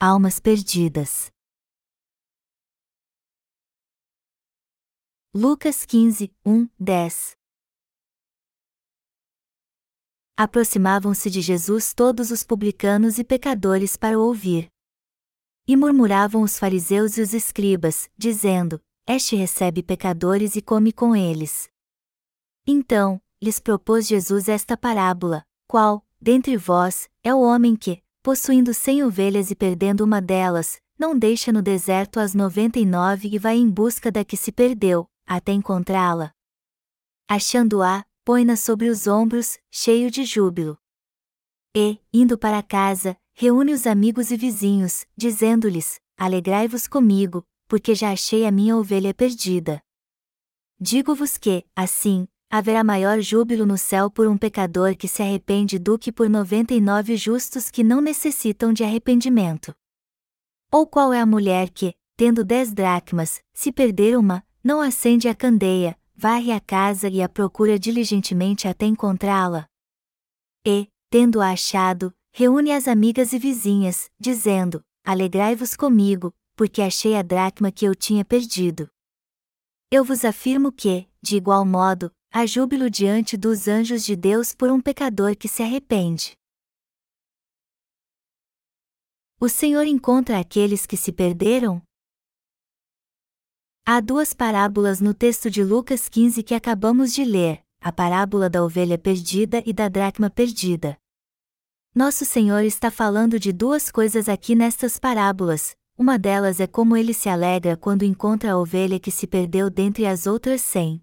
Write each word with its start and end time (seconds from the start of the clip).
almas 0.00 0.38
perdidas. 0.38 1.28
Lucas 5.34 5.84
15, 5.84 6.32
1, 6.46 6.68
10 6.78 7.36
Aproximavam-se 10.36 11.28
de 11.28 11.40
Jesus 11.40 11.92
todos 11.92 12.30
os 12.30 12.44
publicanos 12.44 13.18
e 13.18 13.24
pecadores 13.24 13.96
para 13.96 14.16
o 14.16 14.22
ouvir. 14.22 14.70
E 15.66 15.76
murmuravam 15.76 16.42
os 16.42 16.56
fariseus 16.60 17.18
e 17.18 17.20
os 17.20 17.34
escribas, 17.34 18.08
dizendo: 18.16 18.80
Este 19.04 19.34
recebe 19.34 19.82
pecadores 19.82 20.54
e 20.54 20.62
come 20.62 20.92
com 20.92 21.16
eles. 21.16 21.68
Então, 22.64 23.20
lhes 23.42 23.58
propôs 23.58 24.06
Jesus 24.06 24.48
esta 24.48 24.76
parábola: 24.76 25.44
Qual, 25.66 26.06
dentre 26.20 26.56
vós, 26.56 27.10
é 27.24 27.34
o 27.34 27.40
homem 27.40 27.74
que, 27.74 28.00
possuindo 28.28 28.74
cem 28.74 29.02
ovelhas 29.02 29.50
e 29.50 29.54
perdendo 29.54 30.02
uma 30.02 30.20
delas, 30.20 30.78
não 30.98 31.18
deixa 31.18 31.50
no 31.50 31.62
deserto 31.62 32.20
as 32.20 32.34
noventa 32.34 32.78
e 32.78 32.84
nove 32.84 33.26
e 33.32 33.38
vai 33.38 33.56
em 33.56 33.70
busca 33.70 34.12
da 34.12 34.22
que 34.22 34.36
se 34.36 34.52
perdeu, 34.52 35.08
até 35.26 35.50
encontrá-la? 35.50 36.34
Achando-a, 37.26 38.04
põe-na 38.26 38.54
sobre 38.54 38.90
os 38.90 39.06
ombros, 39.06 39.58
cheio 39.70 40.10
de 40.10 40.26
júbilo. 40.26 40.76
E, 41.74 41.98
indo 42.12 42.36
para 42.36 42.62
casa, 42.62 43.16
reúne 43.32 43.72
os 43.72 43.86
amigos 43.86 44.30
e 44.30 44.36
vizinhos, 44.36 45.06
dizendo-lhes: 45.16 45.98
Alegrai-vos 46.14 46.86
comigo, 46.86 47.46
porque 47.66 47.94
já 47.94 48.12
achei 48.12 48.44
a 48.44 48.50
minha 48.50 48.76
ovelha 48.76 49.14
perdida. 49.14 49.82
Digo-vos 50.78 51.38
que, 51.38 51.64
assim, 51.74 52.28
haverá 52.50 52.82
maior 52.82 53.20
júbilo 53.20 53.66
no 53.66 53.76
céu 53.76 54.10
por 54.10 54.26
um 54.26 54.36
pecador 54.36 54.96
que 54.96 55.06
se 55.06 55.22
arrepende 55.22 55.78
do 55.78 55.98
que 55.98 56.10
por 56.10 56.28
noventa 56.28 56.72
e 56.72 56.80
nove 56.80 57.16
justos 57.16 57.70
que 57.70 57.84
não 57.84 58.00
necessitam 58.00 58.72
de 58.72 58.82
arrependimento. 58.82 59.74
Ou 60.72 60.86
qual 60.86 61.12
é 61.12 61.20
a 61.20 61.26
mulher 61.26 61.70
que, 61.70 61.94
tendo 62.16 62.44
dez 62.44 62.72
dracmas, 62.72 63.42
se 63.52 63.70
perder 63.70 64.16
uma, 64.18 64.44
não 64.64 64.80
acende 64.80 65.28
a 65.28 65.34
candeia, 65.34 65.98
varre 66.14 66.52
a 66.52 66.60
casa 66.60 67.08
e 67.08 67.22
a 67.22 67.28
procura 67.28 67.78
diligentemente 67.78 68.66
até 68.66 68.86
encontrá-la? 68.86 69.66
E, 70.66 70.88
tendo-a 71.10 71.52
achado, 71.52 72.14
reúne 72.32 72.72
as 72.72 72.88
amigas 72.88 73.32
e 73.32 73.38
vizinhas, 73.38 74.10
dizendo: 74.18 74.82
Alegrai-vos 75.04 75.74
comigo, 75.74 76.34
porque 76.56 76.82
achei 76.82 77.14
a 77.14 77.22
dracma 77.22 77.70
que 77.70 77.86
eu 77.86 77.94
tinha 77.94 78.24
perdido. 78.24 78.90
Eu 79.90 80.04
vos 80.04 80.24
afirmo 80.24 80.70
que, 80.70 81.08
de 81.22 81.36
igual 81.36 81.64
modo, 81.64 82.12
Há 82.30 82.44
júbilo 82.44 82.90
diante 82.90 83.38
dos 83.38 83.66
anjos 83.66 84.04
de 84.04 84.14
Deus 84.14 84.54
por 84.54 84.70
um 84.70 84.82
pecador 84.82 85.34
que 85.34 85.48
se 85.48 85.62
arrepende. 85.62 86.36
O 89.40 89.48
Senhor 89.48 89.86
encontra 89.86 90.38
aqueles 90.38 90.84
que 90.84 90.96
se 90.96 91.10
perderam? 91.10 91.82
Há 93.86 94.00
duas 94.00 94.34
parábolas 94.34 95.00
no 95.00 95.14
texto 95.14 95.50
de 95.50 95.64
Lucas 95.64 96.06
15 96.06 96.42
que 96.42 96.54
acabamos 96.54 97.14
de 97.14 97.24
ler: 97.24 97.64
a 97.80 97.90
parábola 97.90 98.50
da 98.50 98.62
ovelha 98.62 98.98
perdida 98.98 99.62
e 99.64 99.72
da 99.72 99.88
dracma 99.88 100.28
perdida. 100.28 100.98
Nosso 101.94 102.26
Senhor 102.26 102.62
está 102.62 102.90
falando 102.90 103.40
de 103.40 103.54
duas 103.54 103.90
coisas 103.90 104.28
aqui 104.28 104.54
nestas 104.54 104.98
parábolas. 104.98 105.74
Uma 105.96 106.18
delas 106.18 106.60
é 106.60 106.66
como 106.66 106.94
ele 106.94 107.14
se 107.14 107.30
alegra 107.30 107.74
quando 107.74 108.04
encontra 108.04 108.52
a 108.52 108.58
ovelha 108.58 109.00
que 109.00 109.10
se 109.10 109.26
perdeu 109.26 109.70
dentre 109.70 110.06
as 110.06 110.26
outras 110.26 110.60
cem 110.60 111.02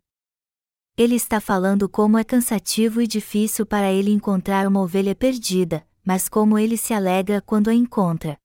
ele 0.98 1.16
está 1.16 1.42
falando 1.42 1.90
como 1.90 2.18
é 2.18 2.24
cansativo 2.24 3.02
e 3.02 3.08
difícil 3.08 3.66
para 3.66 3.92
ele 3.92 4.12
encontrar 4.12 4.66
uma 4.66 4.82
ovelha 4.82 5.14
perdida, 5.14 5.86
mas 6.06 6.30
como 6.30 6.58
ele 6.58 6.78
se 6.78 6.94
alegra 6.94 7.42
quando 7.42 7.68
a 7.68 7.74
encontra. 7.74 8.38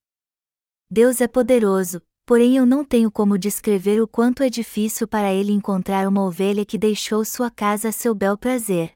Deus 0.90 1.20
é 1.20 1.28
poderoso, 1.28 2.02
porém 2.26 2.56
eu 2.56 2.66
não 2.66 2.84
tenho 2.84 3.08
como 3.08 3.38
descrever 3.38 4.02
o 4.02 4.08
quanto 4.08 4.42
é 4.42 4.50
difícil 4.50 5.06
para 5.06 5.32
ele 5.32 5.52
encontrar 5.52 6.08
uma 6.08 6.24
ovelha 6.24 6.64
que 6.64 6.76
deixou 6.76 7.24
sua 7.24 7.52
casa 7.52 7.90
a 7.90 7.92
seu 7.92 8.16
bel 8.16 8.36
prazer. 8.36 8.92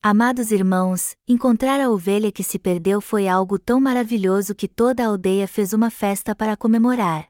Amados 0.00 0.52
irmãos, 0.52 1.16
encontrar 1.26 1.80
a 1.80 1.90
ovelha 1.90 2.30
que 2.30 2.44
se 2.44 2.60
perdeu 2.60 3.00
foi 3.00 3.26
algo 3.26 3.58
tão 3.58 3.80
maravilhoso 3.80 4.54
que 4.54 4.68
toda 4.68 5.02
a 5.02 5.06
aldeia 5.06 5.48
fez 5.48 5.72
uma 5.72 5.90
festa 5.90 6.32
para 6.32 6.56
comemorar. 6.56 7.26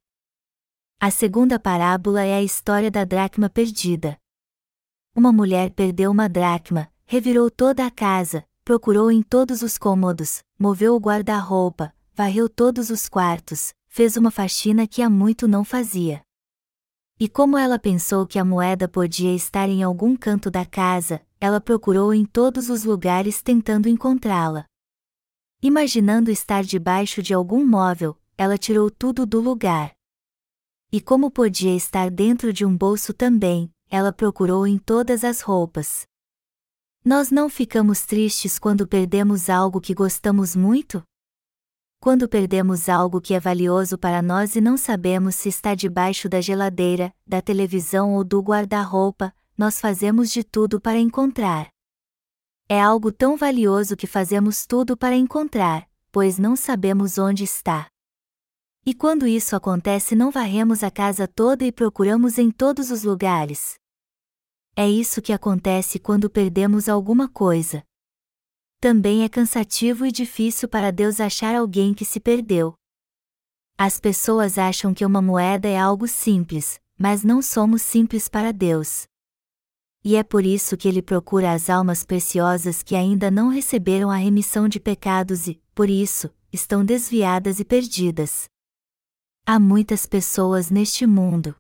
A 1.01 1.11
segunda 1.11 1.59
parábola 1.59 2.23
é 2.23 2.35
a 2.35 2.43
história 2.43 2.91
da 2.91 3.05
dracma 3.05 3.49
perdida. 3.49 4.22
Uma 5.15 5.31
mulher 5.31 5.71
perdeu 5.73 6.11
uma 6.11 6.27
dracma, 6.27 6.91
revirou 7.05 7.51
toda 7.51 7.85
a 7.85 7.91
casa, 7.91 8.47
procurou 8.65 9.11
em 9.11 9.21
todos 9.21 9.61
os 9.61 9.77
cômodos, 9.77 10.43
moveu 10.59 10.95
o 10.95 10.99
guarda-roupa, 10.99 11.93
varreu 12.15 12.49
todos 12.49 12.89
os 12.89 13.11
quartos, 13.11 13.75
fez 13.87 14.17
uma 14.17 14.31
faxina 14.31 14.87
que 14.87 15.03
há 15.03 15.11
muito 15.11 15.47
não 15.47 15.65
fazia. 15.65 16.23
E 17.21 17.29
como 17.29 17.59
ela 17.59 17.79
pensou 17.79 18.27
que 18.27 18.39
a 18.39 18.45
moeda 18.45 18.89
podia 18.89 19.35
estar 19.35 19.69
em 19.69 19.83
algum 19.83 20.17
canto 20.17 20.51
da 20.51 20.65
casa, 20.65 21.21
ela 21.39 21.61
procurou 21.61 22.15
em 22.15 22.25
todos 22.25 22.71
os 22.71 22.85
lugares 22.85 23.43
tentando 23.43 23.91
encontrá-la. 23.91 24.65
Imaginando 25.63 26.31
estar 26.31 26.65
debaixo 26.65 27.23
de 27.23 27.35
algum 27.35 27.67
móvel, 27.67 28.17
ela 28.39 28.57
tirou 28.57 28.91
tudo 28.91 29.27
do 29.27 29.41
lugar. 29.41 29.93
E 30.91 31.03
como 31.03 31.31
podia 31.31 31.77
estar 31.77 32.11
dentro 32.11 32.51
de 32.51 32.65
um 32.65 32.75
bolso 32.75 33.13
também, 33.13 33.71
ela 33.93 34.11
procurou 34.11 34.67
em 34.67 34.79
todas 34.79 35.23
as 35.23 35.43
roupas. 35.43 36.07
Nós 37.05 37.31
não 37.31 37.51
ficamos 37.51 38.07
tristes 38.07 38.59
quando 38.59 38.89
perdemos 38.89 39.51
algo 39.51 39.83
que 39.83 39.93
gostamos 39.93 40.57
muito? 40.57 41.03
Quando 42.01 42.27
perdemos 42.27 42.89
algo 42.89 43.21
que 43.21 43.35
é 43.35 43.39
valioso 43.39 43.99
para 43.99 44.23
nós 44.23 44.57
e 44.57 44.63
não 44.63 44.79
sabemos 44.79 45.35
se 45.35 45.51
está 45.51 45.75
debaixo 45.75 46.27
da 46.27 46.41
geladeira, 46.41 47.15
da 47.27 47.43
televisão 47.43 48.15
ou 48.15 48.25
do 48.25 48.41
guarda-roupa, 48.41 49.31
nós 49.59 49.79
fazemos 49.79 50.31
de 50.31 50.43
tudo 50.43 50.81
para 50.81 50.99
encontrar. 50.99 51.69
É 52.71 52.81
algo 52.81 53.13
tão 53.13 53.37
valioso 53.37 53.95
que 53.95 54.07
fazemos 54.07 54.65
tudo 54.65 54.97
para 54.97 55.15
encontrar, 55.15 55.87
pois 56.11 56.39
não 56.39 56.57
sabemos 56.57 57.19
onde 57.19 57.45
está. 57.45 57.89
E 58.87 58.95
quando 58.95 59.27
isso 59.27 59.55
acontece, 59.55 60.17
não 60.17 60.31
varremos 60.31 60.83
a 60.83 60.91
casa 60.91 61.29
toda 61.29 61.63
e 61.63 61.71
procuramos 61.71 62.39
em 62.39 62.51
todos 62.51 62.91
os 62.91 63.05
lugares. 63.05 63.82
É 64.75 64.89
isso 64.89 65.21
que 65.21 65.33
acontece 65.33 65.99
quando 65.99 66.31
perdemos 66.31 66.89
alguma 66.89 67.29
coisa. 67.29 67.85
Também 68.81 69.23
é 69.23 69.29
cansativo 69.29 70.07
e 70.07 70.11
difícil 70.11 70.69
para 70.69 70.91
Deus 70.91 71.21
achar 71.21 71.55
alguém 71.55 71.93
que 71.93 72.05
se 72.05 72.19
perdeu. 72.19 72.75
As 73.77 74.01
pessoas 74.01 74.57
acham 74.57 74.95
que 74.95 75.05
uma 75.05 75.21
moeda 75.21 75.69
é 75.69 75.79
algo 75.79 76.09
simples, 76.09 76.81
mas 76.99 77.23
não 77.23 77.43
somos 77.43 77.83
simples 77.83 78.29
para 78.29 78.53
Deus. 78.53 79.05
E 80.03 80.17
é 80.17 80.25
por 80.25 80.45
isso 80.45 80.77
que 80.77 80.89
ele 80.89 81.03
procura 81.03 81.53
as 81.53 81.69
almas 81.69 82.03
preciosas 82.03 82.83
que 82.83 82.97
ainda 82.97 83.31
não 83.31 83.49
receberam 83.49 84.11
a 84.11 84.17
remissão 84.17 84.69
de 84.69 84.81
pecados 84.81 85.47
e, 85.47 85.61
por 85.75 85.89
isso, 85.91 86.29
estão 86.53 86.85
desviadas 86.85 87.61
e 87.61 87.65
perdidas. 87.65 88.47
Há 89.45 89.61
muitas 89.61 90.07
pessoas 90.07 90.71
neste 90.71 91.07
mundo. 91.07 91.55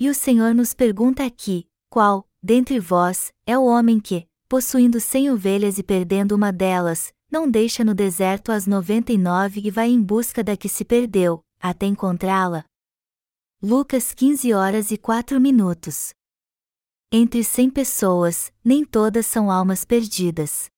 E 0.00 0.08
o 0.08 0.14
Senhor 0.14 0.54
nos 0.54 0.74
pergunta 0.74 1.24
aqui: 1.24 1.67
qual, 1.90 2.28
dentre 2.42 2.78
vós, 2.78 3.32
é 3.46 3.58
o 3.58 3.64
homem 3.64 3.98
que, 3.98 4.26
possuindo 4.48 5.00
cem 5.00 5.30
ovelhas 5.30 5.78
e 5.78 5.82
perdendo 5.82 6.32
uma 6.32 6.52
delas, 6.52 7.12
não 7.30 7.50
deixa 7.50 7.84
no 7.84 7.94
deserto 7.94 8.50
as 8.50 8.66
noventa 8.66 9.12
e 9.12 9.18
nove 9.18 9.60
e 9.64 9.70
vai 9.70 9.88
em 9.88 10.02
busca 10.02 10.42
da 10.42 10.56
que 10.56 10.68
se 10.68 10.84
perdeu, 10.84 11.42
até 11.60 11.86
encontrá-la? 11.86 12.64
Lucas 13.62 14.14
15 14.14 14.52
horas 14.54 14.90
e 14.90 14.96
4 14.96 15.40
minutos. 15.40 16.10
Entre 17.10 17.42
cem 17.42 17.68
pessoas, 17.70 18.52
nem 18.64 18.84
todas 18.84 19.26
são 19.26 19.50
almas 19.50 19.84
perdidas. 19.84 20.70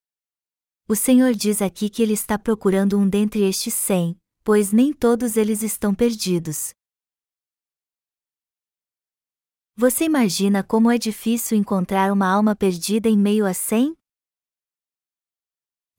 O 0.89 0.97
Senhor 0.97 1.35
diz 1.35 1.61
aqui 1.61 1.91
que 1.91 2.03
Ele 2.03 2.15
está 2.15 2.39
procurando 2.39 2.99
um 2.99 3.09
dentre 3.09 3.43
estes 3.43 3.75
cem, 3.75 4.17
pois 4.43 4.73
nem 4.73 4.93
todos 4.93 5.37
eles 5.37 5.63
estão 5.63 5.95
perdidos. 5.95 6.73
Você 9.81 10.05
imagina 10.05 10.63
como 10.63 10.91
é 10.91 10.99
difícil 10.99 11.57
encontrar 11.57 12.13
uma 12.13 12.31
alma 12.31 12.55
perdida 12.55 13.09
em 13.09 13.17
meio 13.17 13.47
a 13.47 13.55
cem? 13.55 13.97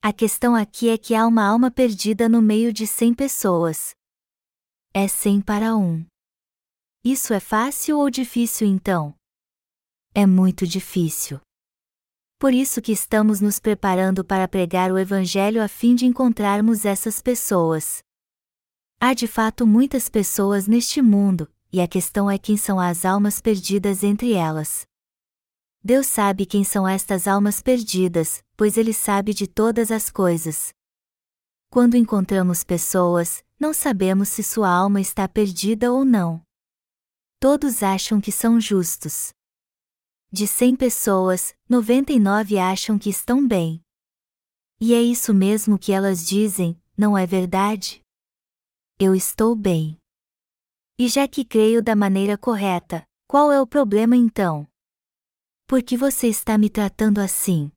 A 0.00 0.12
questão 0.12 0.54
aqui 0.54 0.88
é 0.88 0.96
que 0.96 1.16
há 1.16 1.26
uma 1.26 1.44
alma 1.44 1.68
perdida 1.68 2.28
no 2.28 2.40
meio 2.40 2.72
de 2.72 2.86
cem 2.86 3.12
pessoas. 3.12 3.92
É 4.94 5.08
cem 5.08 5.40
para 5.40 5.74
um. 5.74 6.06
Isso 7.04 7.34
é 7.34 7.40
fácil 7.40 7.98
ou 7.98 8.08
difícil 8.08 8.68
então? 8.68 9.16
É 10.14 10.26
muito 10.26 10.64
difícil. 10.64 11.40
Por 12.38 12.54
isso 12.54 12.80
que 12.80 12.92
estamos 12.92 13.40
nos 13.40 13.58
preparando 13.58 14.24
para 14.24 14.46
pregar 14.46 14.92
o 14.92 14.98
Evangelho 14.98 15.60
a 15.60 15.66
fim 15.66 15.96
de 15.96 16.06
encontrarmos 16.06 16.84
essas 16.84 17.20
pessoas. 17.20 18.00
Há 19.00 19.12
de 19.12 19.26
fato 19.26 19.66
muitas 19.66 20.08
pessoas 20.08 20.68
neste 20.68 21.02
mundo, 21.02 21.52
e 21.72 21.80
a 21.80 21.88
questão 21.88 22.30
é 22.30 22.36
quem 22.36 22.56
são 22.56 22.78
as 22.78 23.04
almas 23.04 23.40
perdidas 23.40 24.04
entre 24.04 24.34
elas. 24.34 24.86
Deus 25.82 26.06
sabe 26.06 26.44
quem 26.44 26.62
são 26.62 26.86
estas 26.86 27.26
almas 27.26 27.62
perdidas, 27.62 28.44
pois 28.56 28.76
Ele 28.76 28.92
sabe 28.92 29.32
de 29.32 29.46
todas 29.46 29.90
as 29.90 30.10
coisas. 30.10 30.72
Quando 31.70 31.96
encontramos 31.96 32.62
pessoas, 32.62 33.42
não 33.58 33.72
sabemos 33.72 34.28
se 34.28 34.42
sua 34.42 34.68
alma 34.68 35.00
está 35.00 35.26
perdida 35.26 35.90
ou 35.90 36.04
não. 36.04 36.44
Todos 37.40 37.82
acham 37.82 38.20
que 38.20 38.30
são 38.30 38.60
justos. 38.60 39.32
De 40.30 40.46
100 40.46 40.76
pessoas, 40.76 41.54
99 41.68 42.58
acham 42.58 42.98
que 42.98 43.10
estão 43.10 43.46
bem. 43.46 43.82
E 44.80 44.94
é 44.94 45.02
isso 45.02 45.32
mesmo 45.32 45.78
que 45.78 45.92
elas 45.92 46.26
dizem, 46.26 46.80
não 46.96 47.16
é 47.16 47.26
verdade? 47.26 48.02
Eu 48.98 49.14
estou 49.14 49.56
bem. 49.56 50.01
E 50.98 51.08
já 51.08 51.26
que 51.26 51.44
creio 51.44 51.82
da 51.82 51.96
maneira 51.96 52.36
correta, 52.36 53.06
qual 53.26 53.50
é 53.50 53.60
o 53.60 53.66
problema 53.66 54.16
então? 54.16 54.68
Por 55.66 55.82
que 55.82 55.96
você 55.96 56.28
está 56.28 56.58
me 56.58 56.68
tratando 56.68 57.18
assim? 57.18 57.72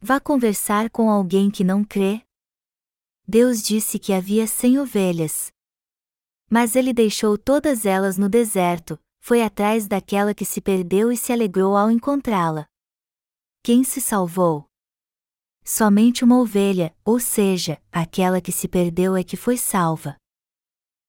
Vá 0.00 0.20
conversar 0.20 0.88
com 0.90 1.10
alguém 1.10 1.50
que 1.50 1.64
não 1.64 1.84
crê? 1.84 2.22
Deus 3.26 3.62
disse 3.62 3.98
que 3.98 4.12
havia 4.12 4.46
cem 4.46 4.78
ovelhas. 4.78 5.52
Mas 6.48 6.76
ele 6.76 6.92
deixou 6.92 7.36
todas 7.36 7.86
elas 7.86 8.18
no 8.18 8.28
deserto, 8.28 8.98
foi 9.20 9.42
atrás 9.42 9.88
daquela 9.88 10.34
que 10.34 10.44
se 10.44 10.60
perdeu 10.60 11.10
e 11.10 11.16
se 11.16 11.32
alegrou 11.32 11.76
ao 11.76 11.90
encontrá-la. 11.90 12.66
Quem 13.62 13.84
se 13.84 14.00
salvou? 14.00 14.68
Somente 15.64 16.24
uma 16.24 16.38
ovelha, 16.40 16.94
ou 17.04 17.20
seja, 17.20 17.80
aquela 17.90 18.40
que 18.40 18.50
se 18.50 18.66
perdeu 18.66 19.16
é 19.16 19.22
que 19.22 19.36
foi 19.36 19.56
salva. 19.56 20.16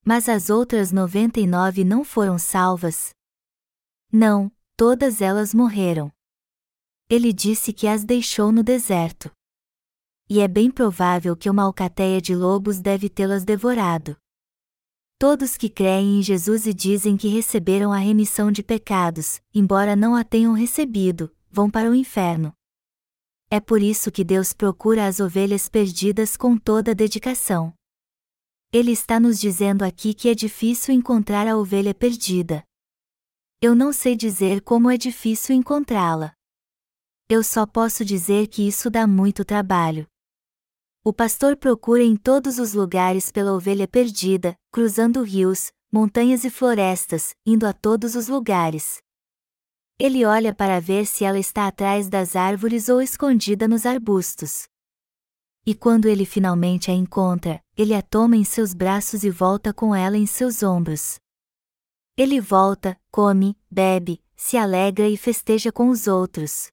Mas 0.05 0.27
as 0.27 0.49
outras 0.49 0.91
noventa 0.91 1.39
e 1.39 1.47
nove 1.47 1.83
não 1.85 2.03
foram 2.03 2.37
salvas? 2.37 3.11
Não, 4.11 4.51
todas 4.75 5.21
elas 5.21 5.53
morreram. 5.53 6.11
Ele 7.09 7.31
disse 7.31 7.71
que 7.71 7.87
as 7.87 8.03
deixou 8.03 8.51
no 8.51 8.63
deserto. 8.63 9.31
E 10.29 10.39
é 10.39 10.47
bem 10.47 10.69
provável 10.69 11.35
que 11.35 11.49
uma 11.49 11.63
alcateia 11.63 12.21
de 12.21 12.35
lobos 12.35 12.79
deve 12.79 13.09
tê-las 13.09 13.45
devorado. 13.45 14.17
Todos 15.17 15.55
que 15.55 15.69
creem 15.69 16.19
em 16.19 16.21
Jesus 16.21 16.65
e 16.65 16.73
dizem 16.73 17.15
que 17.15 17.29
receberam 17.29 17.93
a 17.93 17.97
remissão 17.97 18.51
de 18.51 18.61
pecados, 18.61 19.41
embora 19.53 19.95
não 19.95 20.15
a 20.15 20.23
tenham 20.23 20.53
recebido, 20.53 21.33
vão 21.49 21.69
para 21.69 21.89
o 21.89 21.95
inferno. 21.95 22.53
É 23.49 23.59
por 23.59 23.81
isso 23.81 24.11
que 24.11 24.23
Deus 24.23 24.51
procura 24.51 25.07
as 25.07 25.19
ovelhas 25.19 25.69
perdidas 25.69 26.35
com 26.35 26.57
toda 26.57 26.93
dedicação. 26.93 27.73
Ele 28.75 28.91
está 28.91 29.19
nos 29.19 29.39
dizendo 29.39 29.83
aqui 29.85 30.15
que 30.15 30.27
é 30.27 30.33
difícil 30.33 30.95
encontrar 30.95 31.47
a 31.47 31.55
ovelha 31.55 31.93
perdida. 31.93 32.63
Eu 33.61 33.75
não 33.75 33.93
sei 33.93 34.15
dizer 34.15 34.61
como 34.61 34.89
é 34.89 34.97
difícil 34.97 35.53
encontrá-la. 35.55 36.33
Eu 37.29 37.43
só 37.43 37.67
posso 37.67 38.03
dizer 38.03 38.47
que 38.47 38.67
isso 38.67 38.89
dá 38.89 39.05
muito 39.05 39.45
trabalho. 39.45 40.07
O 41.03 41.13
pastor 41.13 41.55
procura 41.55 42.01
em 42.01 42.15
todos 42.15 42.57
os 42.57 42.73
lugares 42.73 43.31
pela 43.31 43.53
ovelha 43.53 43.87
perdida, 43.87 44.57
cruzando 44.71 45.21
rios, 45.21 45.71
montanhas 45.91 46.43
e 46.43 46.49
florestas, 46.49 47.35
indo 47.45 47.67
a 47.67 47.73
todos 47.73 48.15
os 48.15 48.27
lugares. 48.27 48.97
Ele 49.99 50.25
olha 50.25 50.51
para 50.51 50.81
ver 50.81 51.05
se 51.05 51.23
ela 51.23 51.37
está 51.37 51.67
atrás 51.67 52.09
das 52.09 52.35
árvores 52.35 52.89
ou 52.89 53.03
escondida 53.03 53.67
nos 53.67 53.85
arbustos. 53.85 54.67
E 55.65 55.73
quando 55.73 56.07
ele 56.07 56.25
finalmente 56.25 56.91
a 56.91 56.93
encontra, 56.93 57.63
ele 57.77 57.93
a 57.93 58.01
toma 58.01 58.35
em 58.35 58.43
seus 58.43 58.73
braços 58.73 59.23
e 59.23 59.29
volta 59.29 59.73
com 59.73 59.95
ela 59.95 60.17
em 60.17 60.25
seus 60.25 60.61
ombros. 60.61 61.17
Ele 62.17 62.41
volta, 62.41 62.99
come, 63.09 63.57
bebe, 63.71 64.21
se 64.35 64.57
alegra 64.57 65.07
e 65.07 65.15
festeja 65.15 65.71
com 65.71 65.89
os 65.89 66.05
outros. 66.05 66.67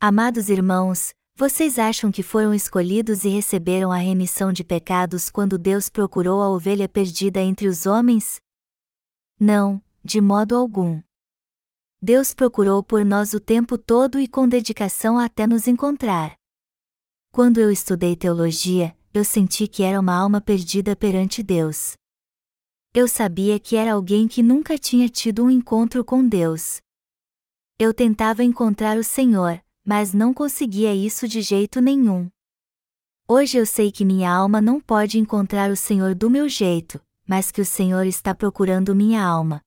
Amados 0.00 0.48
irmãos, 0.48 1.12
vocês 1.34 1.78
acham 1.78 2.12
que 2.12 2.22
foram 2.22 2.54
escolhidos 2.54 3.24
e 3.24 3.28
receberam 3.28 3.90
a 3.90 3.96
remissão 3.96 4.52
de 4.52 4.62
pecados 4.62 5.28
quando 5.28 5.58
Deus 5.58 5.88
procurou 5.88 6.42
a 6.42 6.48
ovelha 6.48 6.88
perdida 6.88 7.40
entre 7.40 7.66
os 7.66 7.86
homens? 7.86 8.40
Não, 9.38 9.82
de 10.04 10.20
modo 10.20 10.54
algum. 10.54 11.02
Deus 12.00 12.32
procurou 12.32 12.82
por 12.82 13.04
nós 13.04 13.34
o 13.34 13.40
tempo 13.40 13.76
todo 13.76 14.20
e 14.20 14.28
com 14.28 14.48
dedicação 14.48 15.18
até 15.18 15.46
nos 15.46 15.66
encontrar. 15.66 16.39
Quando 17.32 17.58
eu 17.58 17.70
estudei 17.70 18.16
teologia, 18.16 18.96
eu 19.14 19.24
senti 19.24 19.68
que 19.68 19.84
era 19.84 20.00
uma 20.00 20.12
alma 20.12 20.40
perdida 20.40 20.96
perante 20.96 21.44
Deus. 21.44 21.92
Eu 22.92 23.06
sabia 23.06 23.56
que 23.60 23.76
era 23.76 23.92
alguém 23.92 24.26
que 24.26 24.42
nunca 24.42 24.76
tinha 24.76 25.08
tido 25.08 25.44
um 25.44 25.50
encontro 25.50 26.04
com 26.04 26.26
Deus. 26.26 26.80
Eu 27.78 27.94
tentava 27.94 28.42
encontrar 28.42 28.98
o 28.98 29.04
Senhor, 29.04 29.62
mas 29.84 30.12
não 30.12 30.34
conseguia 30.34 30.92
isso 30.92 31.28
de 31.28 31.40
jeito 31.40 31.80
nenhum. 31.80 32.28
Hoje 33.28 33.58
eu 33.58 33.64
sei 33.64 33.92
que 33.92 34.04
minha 34.04 34.28
alma 34.28 34.60
não 34.60 34.80
pode 34.80 35.16
encontrar 35.16 35.70
o 35.70 35.76
Senhor 35.76 36.16
do 36.16 36.28
meu 36.28 36.48
jeito, 36.48 37.00
mas 37.28 37.52
que 37.52 37.60
o 37.60 37.64
Senhor 37.64 38.06
está 38.06 38.34
procurando 38.34 38.92
minha 38.92 39.24
alma. 39.24 39.62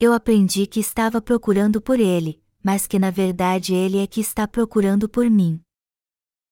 Eu 0.00 0.14
aprendi 0.14 0.66
que 0.66 0.80
estava 0.80 1.20
procurando 1.20 1.82
por 1.82 2.00
Ele, 2.00 2.42
mas 2.64 2.86
que 2.86 2.98
na 2.98 3.10
verdade 3.10 3.74
Ele 3.74 3.98
é 3.98 4.06
que 4.06 4.22
está 4.22 4.48
procurando 4.48 5.06
por 5.06 5.28
mim. 5.28 5.62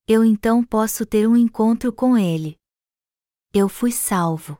Eu 0.07 0.25
então 0.25 0.65
posso 0.65 1.07
ter 1.07 1.29
um 1.29 1.37
encontro 1.37 1.93
com 1.93 2.17
Ele. 2.17 2.59
Eu 3.53 3.69
fui 3.69 3.93
salvo. 3.93 4.59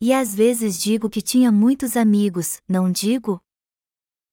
E 0.00 0.12
às 0.12 0.34
vezes 0.34 0.78
digo 0.78 1.08
que 1.08 1.22
tinha 1.22 1.50
muitos 1.50 1.96
amigos, 1.96 2.60
não 2.68 2.90
digo? 2.90 3.40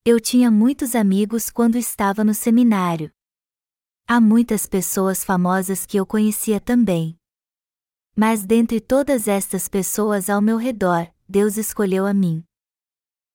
Eu 0.04 0.20
tinha 0.20 0.50
muitos 0.50 0.96
amigos 0.96 1.50
quando 1.50 1.78
estava 1.78 2.24
no 2.24 2.34
seminário. 2.34 3.12
Há 4.08 4.20
muitas 4.20 4.66
pessoas 4.66 5.24
famosas 5.24 5.86
que 5.86 5.98
eu 5.98 6.06
conhecia 6.06 6.60
também. 6.60 7.18
Mas 8.16 8.44
dentre 8.44 8.82
todas 8.82 9.28
estas 9.28 9.68
pessoas 9.68 10.30
ao 10.30 10.42
meu 10.42 10.58
redor, 10.58 11.12
Deus 11.30 11.56
escolheu 11.56 12.06
a 12.06 12.14
mim. 12.14 12.44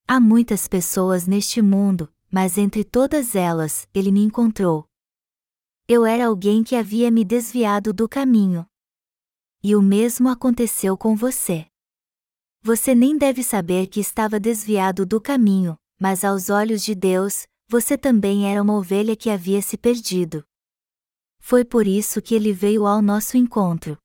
Há 0.07 0.21
muitas 0.21 0.69
pessoas 0.69 1.27
neste 1.27 1.63
mundo, 1.63 2.13
mas 2.31 2.59
entre 2.59 2.85
todas 2.85 3.35
elas, 3.35 3.89
Ele 3.95 4.13
me 4.13 4.23
encontrou. 4.23 4.87
Eu 5.89 6.05
era 6.05 6.27
alguém 6.27 6.65
que 6.65 6.75
havia 6.75 7.13
me 7.13 7.25
desviado 7.25 7.93
do 7.93 8.09
caminho. 8.09 8.67
E 9.63 9.77
o 9.77 9.81
mesmo 9.81 10.29
aconteceu 10.29 10.97
com 10.99 11.15
você. 11.15 11.67
Você 12.61 12.93
nem 12.93 13.17
deve 13.17 13.45
saber 13.45 13.87
que 13.87 14.01
estava 14.01 14.41
desviado 14.41 15.07
do 15.07 15.21
caminho, 15.21 15.79
mas 15.97 16.25
aos 16.25 16.51
olhos 16.51 16.83
de 16.83 16.93
Deus, 16.93 17.47
você 17.69 17.97
também 17.97 18.51
era 18.51 18.61
uma 18.61 18.75
ovelha 18.75 19.15
que 19.15 19.31
havia 19.31 19.63
se 19.63 19.79
perdido. 19.79 20.45
Foi 21.39 21.65
por 21.65 21.87
isso 21.87 22.21
que 22.21 22.35
ele 22.35 22.53
veio 22.53 22.85
ao 22.85 23.01
nosso 23.01 23.37
encontro. 23.37 23.97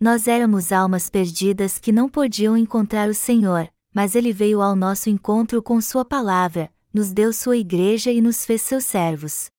Nós 0.00 0.26
éramos 0.26 0.72
almas 0.72 1.08
perdidas 1.08 1.78
que 1.78 1.92
não 1.92 2.08
podiam 2.08 2.56
encontrar 2.56 3.08
o 3.08 3.14
Senhor, 3.14 3.72
mas 3.94 4.16
ele 4.16 4.32
veio 4.32 4.60
ao 4.60 4.74
nosso 4.74 5.08
encontro 5.08 5.62
com 5.62 5.80
Sua 5.80 6.04
palavra, 6.04 6.68
nos 6.92 7.12
deu 7.12 7.32
Sua 7.32 7.56
igreja 7.56 8.10
e 8.10 8.20
nos 8.20 8.44
fez 8.44 8.62
seus 8.62 8.84
servos. 8.86 9.52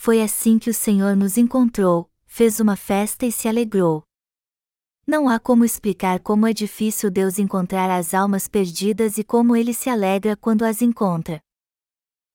Foi 0.00 0.22
assim 0.22 0.60
que 0.60 0.70
o 0.70 0.74
Senhor 0.74 1.16
nos 1.16 1.36
encontrou, 1.36 2.08
fez 2.24 2.60
uma 2.60 2.76
festa 2.76 3.26
e 3.26 3.32
se 3.32 3.48
alegrou. 3.48 4.04
Não 5.04 5.28
há 5.28 5.40
como 5.40 5.64
explicar 5.64 6.20
como 6.20 6.46
é 6.46 6.52
difícil 6.52 7.10
Deus 7.10 7.36
encontrar 7.36 7.90
as 7.90 8.14
almas 8.14 8.46
perdidas 8.46 9.18
e 9.18 9.24
como 9.24 9.56
ele 9.56 9.74
se 9.74 9.90
alegra 9.90 10.36
quando 10.36 10.62
as 10.62 10.82
encontra. 10.82 11.42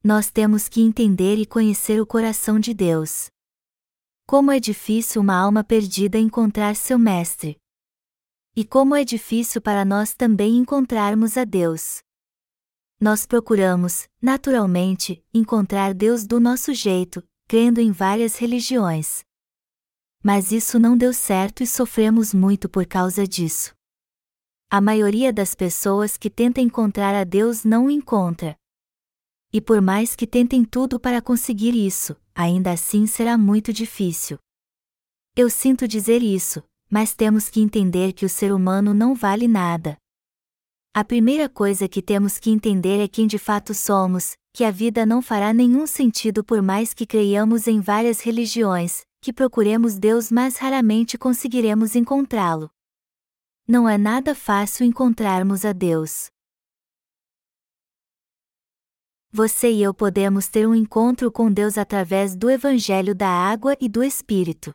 Nós 0.03 0.29
temos 0.29 0.67
que 0.67 0.81
entender 0.81 1.37
e 1.37 1.45
conhecer 1.45 2.01
o 2.01 2.05
coração 2.05 2.59
de 2.59 2.73
Deus. 2.73 3.29
Como 4.27 4.51
é 4.51 4.59
difícil 4.59 5.21
uma 5.21 5.35
alma 5.35 5.63
perdida 5.63 6.17
encontrar 6.17 6.75
seu 6.75 6.99
Mestre. 6.99 7.57
E 8.53 8.65
como 8.65 8.93
é 8.93 9.05
difícil 9.05 9.61
para 9.61 9.85
nós 9.85 10.13
também 10.13 10.57
encontrarmos 10.57 11.37
a 11.37 11.45
Deus. 11.45 12.01
Nós 12.99 13.25
procuramos, 13.25 14.09
naturalmente, 14.21 15.23
encontrar 15.33 15.93
Deus 15.93 16.27
do 16.27 16.41
nosso 16.41 16.73
jeito, 16.73 17.23
crendo 17.53 17.79
em 17.79 17.91
várias 17.91 18.35
religiões 18.37 19.23
mas 20.23 20.53
isso 20.53 20.79
não 20.79 20.97
deu 20.97 21.13
certo 21.13 21.61
e 21.61 21.67
sofremos 21.67 22.33
muito 22.33 22.69
por 22.69 22.85
causa 22.85 23.27
disso. 23.27 23.75
A 24.71 24.79
maioria 24.79 25.33
das 25.33 25.53
pessoas 25.53 26.15
que 26.15 26.29
tenta 26.29 26.61
encontrar 26.61 27.13
a 27.13 27.25
Deus 27.25 27.65
não 27.65 27.87
o 27.87 27.91
encontra. 27.91 28.55
E 29.51 29.59
por 29.59 29.81
mais 29.81 30.15
que 30.15 30.25
tentem 30.25 30.63
tudo 30.63 30.97
para 30.97 31.21
conseguir 31.21 31.75
isso, 31.75 32.15
ainda 32.33 32.71
assim 32.71 33.05
será 33.05 33.37
muito 33.37 33.73
difícil. 33.73 34.37
Eu 35.35 35.49
sinto 35.49 35.85
dizer 35.87 36.23
isso, 36.23 36.63
mas 36.89 37.13
temos 37.13 37.49
que 37.49 37.59
entender 37.59 38.13
que 38.13 38.25
o 38.25 38.29
ser 38.29 38.53
humano 38.53 38.93
não 38.93 39.13
vale 39.13 39.45
nada. 39.47 39.97
A 40.93 41.03
primeira 41.03 41.49
coisa 41.49 41.87
que 41.89 42.01
temos 42.01 42.39
que 42.39 42.49
entender 42.49 43.03
é 43.03 43.09
quem 43.09 43.27
de 43.27 43.37
fato 43.37 43.73
somos, 43.73 44.37
que 44.53 44.63
a 44.63 44.69
vida 44.69 45.03
não 45.03 45.19
fará 45.19 45.51
nenhum 45.51 45.87
sentido 45.87 46.43
por 46.43 46.61
mais 46.61 46.93
que 46.93 47.07
creiamos 47.07 47.67
em 47.67 47.81
várias 47.81 48.21
religiões, 48.21 49.03
que 49.19 49.33
procuremos 49.33 49.97
Deus 49.97 50.31
mas 50.31 50.57
raramente 50.57 51.17
conseguiremos 51.17 51.95
encontrá-lo. 51.95 52.69
Não 53.67 53.89
é 53.89 53.97
nada 53.97 54.35
fácil 54.35 54.85
encontrarmos 54.85 55.65
a 55.65 55.73
Deus. 55.73 56.29
Você 59.31 59.71
e 59.71 59.81
eu 59.81 59.91
podemos 59.91 60.47
ter 60.47 60.67
um 60.67 60.75
encontro 60.75 61.31
com 61.31 61.51
Deus 61.51 61.75
através 61.75 62.35
do 62.35 62.51
Evangelho 62.51 63.15
da 63.15 63.27
Água 63.27 63.75
e 63.81 63.89
do 63.89 64.03
Espírito. 64.03 64.71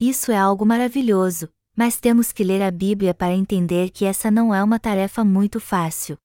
Isso 0.00 0.32
é 0.32 0.38
algo 0.38 0.64
maravilhoso, 0.64 1.52
mas 1.76 2.00
temos 2.00 2.32
que 2.32 2.42
ler 2.42 2.62
a 2.62 2.70
Bíblia 2.70 3.12
para 3.12 3.34
entender 3.34 3.90
que 3.90 4.06
essa 4.06 4.30
não 4.30 4.54
é 4.54 4.64
uma 4.64 4.80
tarefa 4.80 5.22
muito 5.22 5.60
fácil. 5.60 6.16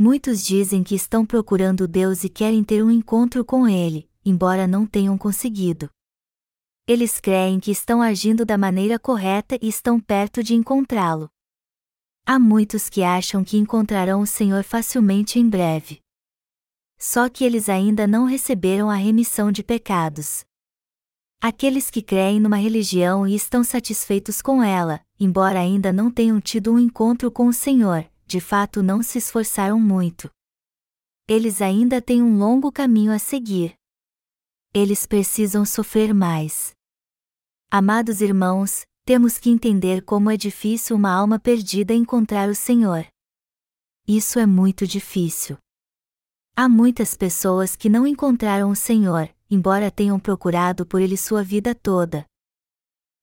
Muitos 0.00 0.44
dizem 0.44 0.84
que 0.84 0.94
estão 0.94 1.26
procurando 1.26 1.88
Deus 1.88 2.22
e 2.22 2.28
querem 2.28 2.62
ter 2.62 2.84
um 2.84 2.90
encontro 2.90 3.44
com 3.44 3.66
Ele, 3.66 4.08
embora 4.24 4.64
não 4.64 4.86
tenham 4.86 5.18
conseguido. 5.18 5.90
Eles 6.86 7.18
creem 7.18 7.58
que 7.58 7.72
estão 7.72 8.00
agindo 8.00 8.46
da 8.46 8.56
maneira 8.56 8.96
correta 8.96 9.58
e 9.60 9.68
estão 9.68 9.98
perto 9.98 10.40
de 10.40 10.54
encontrá-lo. 10.54 11.28
Há 12.24 12.38
muitos 12.38 12.88
que 12.88 13.02
acham 13.02 13.42
que 13.42 13.58
encontrarão 13.58 14.20
o 14.20 14.26
Senhor 14.26 14.62
facilmente 14.62 15.40
em 15.40 15.48
breve. 15.48 16.00
Só 16.96 17.28
que 17.28 17.42
eles 17.42 17.68
ainda 17.68 18.06
não 18.06 18.24
receberam 18.24 18.88
a 18.88 18.94
remissão 18.94 19.50
de 19.50 19.64
pecados. 19.64 20.44
Aqueles 21.40 21.90
que 21.90 22.02
creem 22.02 22.38
numa 22.38 22.56
religião 22.56 23.26
e 23.26 23.34
estão 23.34 23.64
satisfeitos 23.64 24.40
com 24.40 24.62
ela, 24.62 25.00
embora 25.18 25.58
ainda 25.58 25.92
não 25.92 26.08
tenham 26.08 26.40
tido 26.40 26.72
um 26.72 26.78
encontro 26.78 27.32
com 27.32 27.48
o 27.48 27.52
Senhor, 27.52 28.08
de 28.28 28.40
fato 28.40 28.82
não 28.82 29.02
se 29.02 29.16
esforçaram 29.16 29.80
muito. 29.80 30.30
Eles 31.26 31.62
ainda 31.62 32.00
têm 32.02 32.22
um 32.22 32.38
longo 32.38 32.70
caminho 32.70 33.10
a 33.10 33.18
seguir. 33.18 33.74
Eles 34.74 35.06
precisam 35.06 35.64
sofrer 35.64 36.12
mais. 36.12 36.72
Amados 37.70 38.20
irmãos, 38.20 38.86
temos 39.06 39.38
que 39.38 39.48
entender 39.48 40.02
como 40.02 40.30
é 40.30 40.36
difícil 40.36 40.94
uma 40.94 41.10
alma 41.10 41.38
perdida 41.38 41.94
encontrar 41.94 42.50
o 42.50 42.54
Senhor. 42.54 43.06
Isso 44.06 44.38
é 44.38 44.44
muito 44.44 44.86
difícil. 44.86 45.56
Há 46.54 46.68
muitas 46.68 47.14
pessoas 47.14 47.74
que 47.76 47.88
não 47.88 48.06
encontraram 48.06 48.70
o 48.70 48.76
Senhor, 48.76 49.34
embora 49.50 49.90
tenham 49.90 50.20
procurado 50.20 50.84
por 50.84 51.00
ele 51.00 51.16
sua 51.16 51.42
vida 51.42 51.74
toda. 51.74 52.26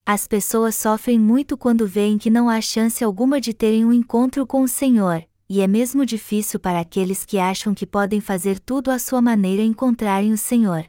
As 0.08 0.28
pessoas 0.28 0.76
sofrem 0.76 1.18
muito 1.18 1.58
quando 1.58 1.88
veem 1.88 2.20
que 2.20 2.30
não 2.30 2.48
há 2.48 2.62
chance 2.62 3.04
alguma 3.04 3.42
de 3.42 3.56
terem 3.56 3.84
um 3.84 3.92
encontro 3.92 4.46
com 4.46 4.62
o 4.62 4.68
Senhor, 4.68 5.28
e 5.50 5.62
é 5.62 5.68
mesmo 5.68 6.06
difícil 6.06 6.60
para 6.60 6.80
aqueles 6.80 7.26
que 7.26 7.40
acham 7.40 7.74
que 7.74 7.88
podem 7.88 8.22
fazer 8.22 8.60
tudo 8.60 8.92
à 8.92 9.00
sua 9.00 9.20
maneira 9.20 9.64
encontrarem 9.64 10.32
o 10.32 10.38
Senhor. 10.38 10.86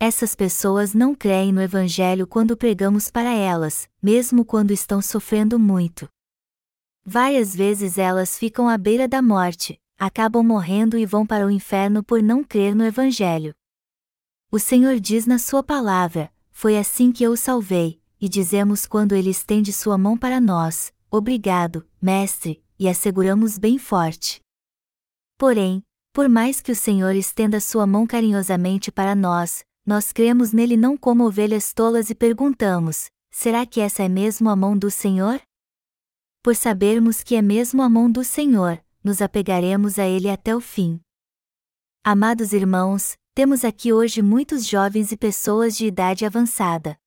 Essas 0.00 0.34
pessoas 0.34 0.94
não 0.94 1.14
creem 1.14 1.52
no 1.52 1.62
Evangelho 1.62 2.26
quando 2.26 2.56
pregamos 2.56 3.08
para 3.08 3.32
elas, 3.32 3.88
mesmo 4.02 4.44
quando 4.44 4.72
estão 4.72 5.00
sofrendo 5.00 5.56
muito. 5.56 6.08
Várias 7.04 7.54
vezes 7.54 7.98
elas 7.98 8.36
ficam 8.36 8.68
à 8.68 8.76
beira 8.76 9.06
da 9.06 9.22
morte, 9.22 9.80
acabam 9.96 10.42
morrendo 10.42 10.98
e 10.98 11.06
vão 11.06 11.24
para 11.24 11.46
o 11.46 11.50
inferno 11.52 12.02
por 12.02 12.20
não 12.20 12.42
crer 12.42 12.74
no 12.74 12.84
Evangelho. 12.84 13.54
O 14.50 14.58
Senhor 14.58 14.98
diz 14.98 15.24
na 15.24 15.38
Sua 15.38 15.62
palavra: 15.62 16.32
Foi 16.50 16.76
assim 16.76 17.12
que 17.12 17.22
eu 17.22 17.32
o 17.32 17.36
salvei, 17.36 17.97
e 18.20 18.28
dizemos 18.28 18.86
quando 18.86 19.14
Ele 19.14 19.30
estende 19.30 19.72
Sua 19.72 19.96
mão 19.96 20.16
para 20.16 20.40
nós: 20.40 20.92
Obrigado, 21.10 21.86
Mestre, 22.00 22.62
e 22.78 22.88
asseguramos 22.88 23.58
bem 23.58 23.78
forte. 23.78 24.40
Porém, 25.36 25.82
por 26.12 26.28
mais 26.28 26.60
que 26.60 26.72
o 26.72 26.76
Senhor 26.76 27.14
estenda 27.14 27.60
Sua 27.60 27.86
mão 27.86 28.06
carinhosamente 28.06 28.90
para 28.90 29.14
nós, 29.14 29.64
nós 29.86 30.12
cremos 30.12 30.52
nele 30.52 30.76
não 30.76 30.96
como 30.96 31.24
ovelhas 31.24 31.72
tolas 31.72 32.10
e 32.10 32.14
perguntamos: 32.14 33.06
será 33.30 33.64
que 33.64 33.80
essa 33.80 34.02
é 34.02 34.08
mesmo 34.08 34.50
a 34.50 34.56
mão 34.56 34.76
do 34.76 34.90
Senhor? 34.90 35.40
Por 36.42 36.54
sabermos 36.54 37.22
que 37.22 37.36
é 37.36 37.42
mesmo 37.42 37.82
a 37.82 37.88
mão 37.88 38.10
do 38.10 38.22
Senhor, 38.24 38.82
nos 39.02 39.22
apegaremos 39.22 39.98
a 39.98 40.06
ele 40.06 40.28
até 40.28 40.54
o 40.54 40.60
fim. 40.60 41.00
Amados 42.04 42.52
irmãos, 42.52 43.16
temos 43.34 43.64
aqui 43.64 43.92
hoje 43.92 44.22
muitos 44.22 44.66
jovens 44.66 45.12
e 45.12 45.16
pessoas 45.16 45.76
de 45.76 45.86
idade 45.86 46.26
avançada. 46.26 46.98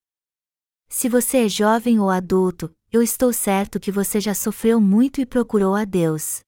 Se 0.94 1.08
você 1.08 1.46
é 1.46 1.48
jovem 1.48 1.98
ou 1.98 2.10
adulto, 2.10 2.70
eu 2.92 3.02
estou 3.02 3.32
certo 3.32 3.80
que 3.80 3.90
você 3.90 4.20
já 4.20 4.34
sofreu 4.34 4.78
muito 4.78 5.22
e 5.22 5.26
procurou 5.26 5.74
a 5.74 5.86
Deus. 5.86 6.40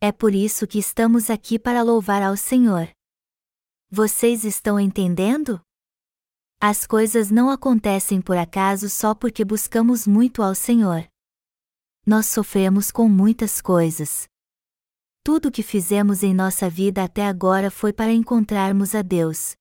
É 0.00 0.10
por 0.10 0.34
isso 0.34 0.66
que 0.66 0.78
estamos 0.78 1.28
aqui 1.28 1.58
para 1.58 1.82
louvar 1.82 2.22
ao 2.22 2.34
Senhor. 2.34 2.88
Vocês 3.90 4.46
estão 4.46 4.80
entendendo? 4.80 5.60
As 6.58 6.86
coisas 6.86 7.30
não 7.30 7.50
acontecem 7.50 8.22
por 8.22 8.38
acaso 8.38 8.88
só 8.88 9.14
porque 9.14 9.44
buscamos 9.44 10.06
muito 10.06 10.42
ao 10.42 10.54
Senhor. 10.54 11.06
Nós 12.06 12.24
sofremos 12.26 12.90
com 12.90 13.06
muitas 13.06 13.60
coisas. 13.60 14.26
Tudo 15.22 15.48
o 15.48 15.52
que 15.52 15.62
fizemos 15.62 16.22
em 16.22 16.32
nossa 16.32 16.70
vida 16.70 17.04
até 17.04 17.26
agora 17.26 17.70
foi 17.70 17.92
para 17.92 18.12
encontrarmos 18.14 18.94
a 18.94 19.02
Deus. 19.02 19.54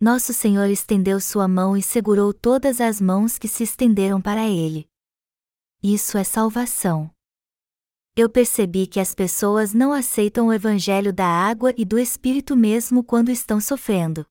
Nosso 0.00 0.32
Senhor 0.32 0.70
estendeu 0.70 1.20
sua 1.20 1.48
mão 1.48 1.76
e 1.76 1.82
segurou 1.82 2.32
todas 2.32 2.80
as 2.80 3.00
mãos 3.00 3.36
que 3.36 3.48
se 3.48 3.64
estenderam 3.64 4.20
para 4.20 4.46
Ele. 4.46 4.88
Isso 5.82 6.16
é 6.16 6.22
salvação. 6.22 7.10
Eu 8.14 8.30
percebi 8.30 8.86
que 8.86 9.00
as 9.00 9.12
pessoas 9.12 9.74
não 9.74 9.92
aceitam 9.92 10.46
o 10.46 10.52
Evangelho 10.52 11.12
da 11.12 11.26
água 11.26 11.74
e 11.76 11.84
do 11.84 11.98
Espírito 11.98 12.56
mesmo 12.56 13.02
quando 13.02 13.30
estão 13.30 13.60
sofrendo. 13.60 14.24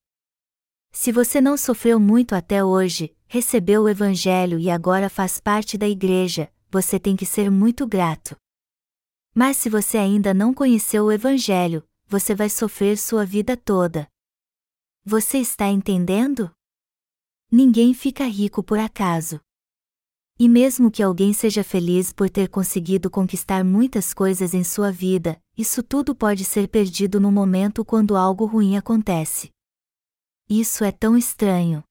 Se 0.93 1.12
você 1.12 1.41
não 1.41 1.57
sofreu 1.57 2.00
muito 2.00 2.33
até 2.33 2.63
hoje, 2.63 3.13
recebeu 3.27 3.83
o 3.83 3.89
Evangelho 3.89 4.57
e 4.57 4.69
agora 4.69 5.09
faz 5.09 5.38
parte 5.38 5.77
da 5.77 5.88
igreja, 5.88 6.50
você 6.71 6.97
tem 6.97 7.13
que 7.13 7.25
ser 7.25 7.51
muito 7.51 7.86
grato. 7.86 8.38
Mas 9.36 9.57
se 9.57 9.69
você 9.69 9.97
ainda 9.97 10.33
não 10.33 10.53
conheceu 10.53 11.05
o 11.05 11.12
Evangelho, 11.12 11.86
você 12.07 12.33
vai 12.33 12.50
sofrer 12.50 12.97
sua 12.97 13.25
vida 13.25 13.57
toda. 13.57 14.07
Você 15.10 15.38
está 15.38 15.70
entendendo? 15.70 16.52
Ninguém 17.50 17.94
fica 17.94 18.26
rico 18.26 18.62
por 18.62 18.78
acaso. 18.78 19.40
E 20.38 20.50
mesmo 20.50 20.92
que 20.92 21.02
alguém 21.02 21.32
seja 21.32 21.64
feliz 21.64 22.12
por 22.12 22.30
ter 22.30 22.50
conseguido 22.50 23.10
conquistar 23.10 23.64
muitas 23.64 24.14
coisas 24.14 24.54
em 24.54 24.66
sua 24.66 24.92
vida, 24.92 25.42
isso 25.58 25.82
tudo 25.82 26.14
pode 26.14 26.44
ser 26.44 26.68
perdido 26.68 27.22
no 27.22 27.32
momento 27.32 27.86
quando 27.86 28.18
algo 28.18 28.44
ruim 28.46 28.76
acontece. 28.76 29.50
Isso 30.50 30.84
é 30.84 30.92
tão 30.92 31.16
estranho. 31.16 31.82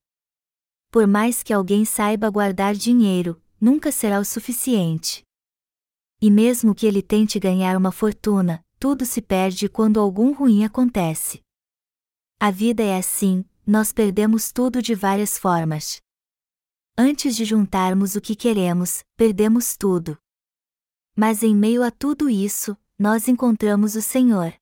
Por 0.91 1.07
mais 1.07 1.41
que 1.41 1.51
alguém 1.51 1.85
saiba 1.85 2.29
guardar 2.29 2.75
dinheiro, 2.75 3.41
nunca 3.59 3.91
será 3.91 4.19
o 4.19 4.23
suficiente. 4.23 5.23
E 6.21 6.29
mesmo 6.29 6.75
que 6.75 6.85
ele 6.85 7.01
tente 7.01 7.39
ganhar 7.39 7.77
uma 7.77 7.91
fortuna, 7.91 8.63
tudo 8.79 9.07
se 9.07 9.23
perde 9.23 9.67
quando 9.67 9.99
algum 9.99 10.33
ruim 10.33 10.63
acontece. 10.63 11.46
A 12.39 12.51
vida 12.51 12.83
é 12.83 12.95
assim, 12.95 13.43
nós 13.65 13.91
perdemos 13.91 14.51
tudo 14.51 14.79
de 14.79 14.93
várias 14.93 15.39
formas. 15.39 15.99
Antes 16.95 17.35
de 17.35 17.43
juntarmos 17.43 18.15
o 18.15 18.21
que 18.21 18.35
queremos, 18.35 19.03
perdemos 19.15 19.75
tudo. 19.75 20.15
Mas 21.15 21.41
em 21.41 21.55
meio 21.55 21.81
a 21.81 21.89
tudo 21.89 22.29
isso, 22.29 22.77
nós 22.97 23.27
encontramos 23.27 23.95
o 23.95 24.03
Senhor. 24.03 24.53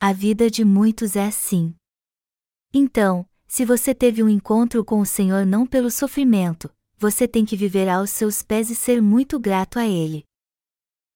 A 0.00 0.12
vida 0.12 0.50
de 0.50 0.64
muitos 0.64 1.14
é 1.14 1.24
assim. 1.24 1.72
Então, 2.74 3.24
se 3.46 3.64
você 3.64 3.94
teve 3.94 4.20
um 4.20 4.28
encontro 4.28 4.84
com 4.84 4.98
o 4.98 5.06
Senhor 5.06 5.46
não 5.46 5.64
pelo 5.64 5.88
sofrimento, 5.88 6.68
você 6.98 7.28
tem 7.28 7.44
que 7.44 7.56
viver 7.56 7.88
aos 7.88 8.10
seus 8.10 8.42
pés 8.42 8.70
e 8.70 8.74
ser 8.74 9.00
muito 9.00 9.38
grato 9.38 9.78
a 9.78 9.86
Ele. 9.86 10.24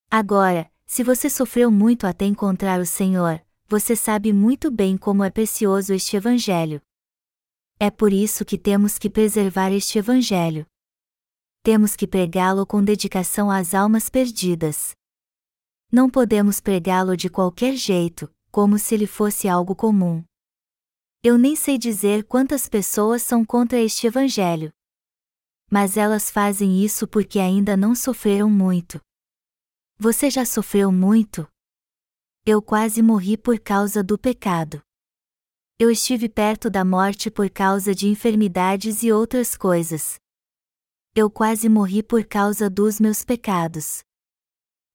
Agora, 0.08 0.70
se 0.86 1.02
você 1.02 1.28
sofreu 1.28 1.72
muito 1.72 2.06
até 2.06 2.24
encontrar 2.24 2.80
o 2.80 2.86
Senhor, 2.86 3.44
você 3.68 3.96
sabe 3.96 4.32
muito 4.32 4.70
bem 4.70 4.96
como 4.96 5.24
é 5.24 5.30
precioso 5.30 5.92
este 5.92 6.16
Evangelho. 6.16 6.80
É 7.78 7.90
por 7.90 8.12
isso 8.12 8.44
que 8.44 8.56
temos 8.56 8.96
que 8.98 9.10
preservar 9.10 9.72
este 9.72 9.98
Evangelho. 9.98 10.66
Temos 11.62 11.96
que 11.96 12.06
pregá-lo 12.06 12.64
com 12.64 12.82
dedicação 12.82 13.50
às 13.50 13.74
almas 13.74 14.08
perdidas. 14.08 14.94
Não 15.90 16.08
podemos 16.08 16.60
pregá-lo 16.60 17.16
de 17.16 17.28
qualquer 17.28 17.74
jeito, 17.74 18.32
como 18.52 18.78
se 18.78 18.94
ele 18.94 19.06
fosse 19.06 19.48
algo 19.48 19.74
comum. 19.74 20.24
Eu 21.22 21.36
nem 21.36 21.56
sei 21.56 21.76
dizer 21.76 22.24
quantas 22.24 22.68
pessoas 22.68 23.22
são 23.22 23.44
contra 23.44 23.80
este 23.80 24.06
Evangelho. 24.06 24.72
Mas 25.68 25.96
elas 25.96 26.30
fazem 26.30 26.84
isso 26.84 27.08
porque 27.08 27.40
ainda 27.40 27.76
não 27.76 27.96
sofreram 27.96 28.48
muito. 28.48 29.00
Você 29.98 30.30
já 30.30 30.44
sofreu 30.44 30.92
muito? 30.92 31.48
Eu 32.48 32.62
quase 32.62 33.02
morri 33.02 33.36
por 33.36 33.58
causa 33.58 34.04
do 34.04 34.16
pecado. 34.16 34.80
Eu 35.80 35.90
estive 35.90 36.28
perto 36.28 36.70
da 36.70 36.84
morte 36.84 37.28
por 37.28 37.50
causa 37.50 37.92
de 37.92 38.06
enfermidades 38.06 39.02
e 39.02 39.10
outras 39.10 39.56
coisas. 39.56 40.14
Eu 41.12 41.28
quase 41.28 41.68
morri 41.68 42.04
por 42.04 42.24
causa 42.24 42.70
dos 42.70 43.00
meus 43.00 43.24
pecados. 43.24 44.04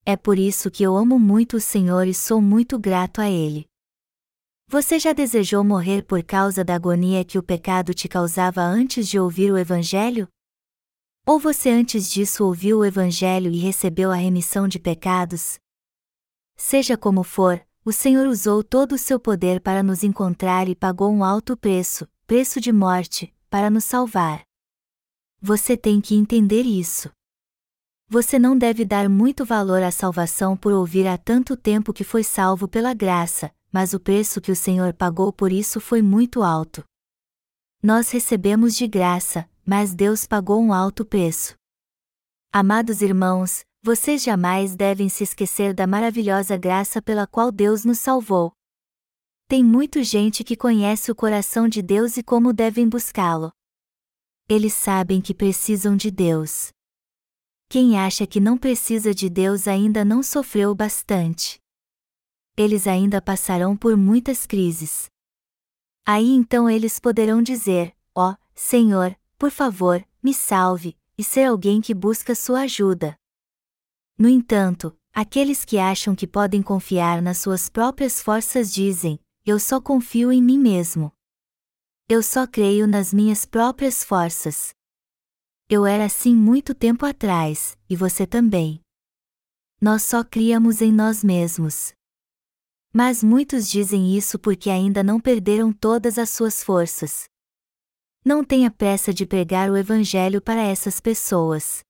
É 0.05 0.15
por 0.15 0.39
isso 0.39 0.71
que 0.71 0.81
eu 0.81 0.95
amo 0.95 1.19
muito 1.19 1.57
o 1.57 1.59
Senhor 1.59 2.07
e 2.07 2.13
sou 2.13 2.41
muito 2.41 2.79
grato 2.79 3.19
a 3.19 3.29
Ele. 3.29 3.65
Você 4.69 4.97
já 4.97 5.11
desejou 5.11 5.61
morrer 5.61 6.03
por 6.03 6.23
causa 6.23 6.63
da 6.63 6.75
agonia 6.75 7.25
que 7.25 7.37
o 7.37 7.43
pecado 7.43 7.93
te 7.93 8.07
causava 8.07 8.61
antes 8.61 9.09
de 9.09 9.19
ouvir 9.19 9.51
o 9.51 9.57
Evangelho? 9.57 10.25
Ou 11.27 11.37
você 11.37 11.69
antes 11.69 12.09
disso 12.09 12.45
ouviu 12.45 12.79
o 12.79 12.85
Evangelho 12.85 13.51
e 13.51 13.57
recebeu 13.57 14.09
a 14.09 14.15
remissão 14.15 14.69
de 14.69 14.79
pecados? 14.79 15.59
Seja 16.55 16.97
como 16.97 17.23
for, 17.23 17.61
o 17.83 17.91
Senhor 17.91 18.27
usou 18.27 18.63
todo 18.63 18.93
o 18.93 18.97
seu 18.97 19.19
poder 19.19 19.59
para 19.59 19.81
nos 19.81 20.03
encontrar 20.03 20.67
e 20.67 20.75
pagou 20.75 21.11
um 21.11 21.23
alto 21.23 21.57
preço, 21.57 22.07
preço 22.27 22.61
de 22.61 22.71
morte, 22.71 23.33
para 23.49 23.69
nos 23.69 23.83
salvar. 23.83 24.43
Você 25.41 25.75
tem 25.75 25.99
que 25.99 26.15
entender 26.15 26.63
isso. 26.63 27.09
Você 28.07 28.37
não 28.37 28.57
deve 28.57 28.85
dar 28.85 29.09
muito 29.09 29.43
valor 29.43 29.81
à 29.81 29.89
salvação 29.89 30.55
por 30.55 30.73
ouvir 30.73 31.07
há 31.07 31.17
tanto 31.17 31.57
tempo 31.57 31.93
que 31.93 32.03
foi 32.03 32.23
salvo 32.23 32.67
pela 32.67 32.93
graça, 32.93 33.51
mas 33.71 33.93
o 33.93 33.99
preço 33.99 34.41
que 34.41 34.51
o 34.51 34.55
Senhor 34.55 34.93
pagou 34.93 35.33
por 35.33 35.51
isso 35.51 35.79
foi 35.79 36.01
muito 36.01 36.43
alto. 36.43 36.83
Nós 37.81 38.11
recebemos 38.11 38.75
de 38.75 38.85
graça, 38.85 39.49
mas 39.65 39.95
Deus 39.95 40.27
pagou 40.27 40.61
um 40.61 40.73
alto 40.73 41.03
preço. 41.03 41.55
Amados 42.51 43.01
irmãos, 43.01 43.63
vocês 43.83 44.21
jamais 44.21 44.75
devem 44.75 45.09
se 45.09 45.23
esquecer 45.23 45.73
da 45.73 45.87
maravilhosa 45.87 46.55
graça 46.55 47.01
pela 47.01 47.25
qual 47.25 47.51
Deus 47.51 47.83
nos 47.83 47.97
salvou. 47.97 48.53
Tem 49.47 49.63
muita 49.63 50.03
gente 50.03 50.43
que 50.43 50.55
conhece 50.55 51.11
o 51.11 51.15
coração 51.15 51.67
de 51.67 51.81
Deus 51.81 52.15
e 52.15 52.23
como 52.23 52.53
devem 52.53 52.87
buscá-lo. 52.87 53.51
Eles 54.47 54.73
sabem 54.73 55.19
que 55.19 55.33
precisam 55.33 55.97
de 55.97 56.11
Deus. 56.11 56.69
Quem 57.67 57.97
acha 57.97 58.27
que 58.27 58.39
não 58.39 58.57
precisa 58.57 59.15
de 59.15 59.29
Deus 59.29 59.67
ainda 59.67 60.05
não 60.05 60.21
sofreu 60.21 60.75
bastante. 60.75 61.59
Eles 62.55 62.85
ainda 62.85 63.21
passarão 63.21 63.75
por 63.75 63.97
muitas 63.97 64.45
crises. 64.45 65.09
Aí 66.05 66.29
então 66.29 66.69
eles 66.69 66.99
poderão 66.99 67.41
dizer: 67.41 67.95
Ó, 68.13 68.31
oh, 68.31 68.35
Senhor, 68.53 69.17
por 69.39 69.49
favor, 69.49 70.05
me 70.21 70.33
salve, 70.33 70.95
e 71.17 71.23
ser 71.23 71.45
alguém 71.45 71.81
que 71.81 71.93
busca 71.93 72.35
sua 72.35 72.61
ajuda. 72.61 73.17
No 74.21 74.29
entanto, 74.29 74.95
aqueles 75.11 75.65
que 75.65 75.79
acham 75.79 76.15
que 76.15 76.27
podem 76.27 76.61
confiar 76.61 77.23
nas 77.23 77.39
suas 77.39 77.69
próprias 77.69 78.21
forças 78.21 78.71
dizem: 78.71 79.19
Eu 79.43 79.57
só 79.57 79.81
confio 79.81 80.31
em 80.31 80.39
mim 80.39 80.59
mesmo. 80.59 81.11
Eu 82.07 82.21
só 82.21 82.45
creio 82.45 82.85
nas 82.85 83.11
minhas 83.11 83.47
próprias 83.47 84.03
forças. 84.03 84.75
Eu 85.67 85.87
era 85.87 86.05
assim 86.05 86.35
muito 86.35 86.75
tempo 86.75 87.03
atrás, 87.03 87.75
e 87.89 87.95
você 87.95 88.27
também. 88.27 88.79
Nós 89.81 90.03
só 90.03 90.23
criamos 90.23 90.83
em 90.83 90.91
nós 90.91 91.23
mesmos. 91.23 91.91
Mas 92.93 93.23
muitos 93.23 93.67
dizem 93.67 94.15
isso 94.15 94.37
porque 94.37 94.69
ainda 94.69 95.01
não 95.01 95.19
perderam 95.19 95.73
todas 95.73 96.19
as 96.19 96.29
suas 96.29 96.63
forças. 96.63 97.23
Não 98.23 98.43
tenha 98.43 98.69
pressa 98.69 99.11
de 99.11 99.25
pregar 99.25 99.71
o 99.71 99.75
Evangelho 99.75 100.39
para 100.39 100.61
essas 100.61 100.99
pessoas. 100.99 101.83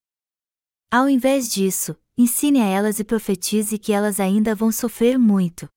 Ao 0.90 1.10
invés 1.10 1.52
disso, 1.52 1.98
ensine 2.18 2.62
a 2.62 2.66
elas 2.66 3.00
e 3.00 3.04
profetize 3.04 3.78
que 3.78 3.94
elas 3.94 4.20
ainda 4.20 4.54
vão 4.54 4.72
sofrer 4.72 5.18
muito. 5.18 5.70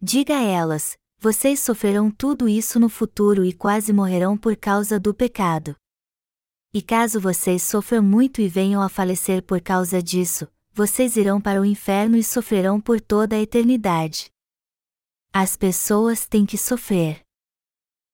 Diga 0.00 0.38
a 0.38 0.42
elas: 0.42 0.96
vocês 1.18 1.60
sofrerão 1.60 2.10
tudo 2.10 2.48
isso 2.48 2.78
no 2.78 2.88
futuro 2.88 3.44
e 3.44 3.52
quase 3.52 3.92
morrerão 3.92 4.36
por 4.36 4.56
causa 4.56 5.00
do 5.00 5.14
pecado. 5.14 5.74
E 6.72 6.82
caso 6.82 7.18
vocês 7.20 7.62
sofram 7.62 8.02
muito 8.02 8.40
e 8.40 8.48
venham 8.48 8.82
a 8.82 8.88
falecer 8.88 9.42
por 9.42 9.60
causa 9.60 10.02
disso, 10.02 10.46
vocês 10.72 11.16
irão 11.16 11.40
para 11.40 11.60
o 11.60 11.64
inferno 11.64 12.18
e 12.18 12.22
sofrerão 12.22 12.78
por 12.78 13.00
toda 13.00 13.34
a 13.34 13.40
eternidade. 13.40 14.30
As 15.32 15.56
pessoas 15.56 16.26
têm 16.26 16.44
que 16.44 16.58
sofrer. 16.58 17.22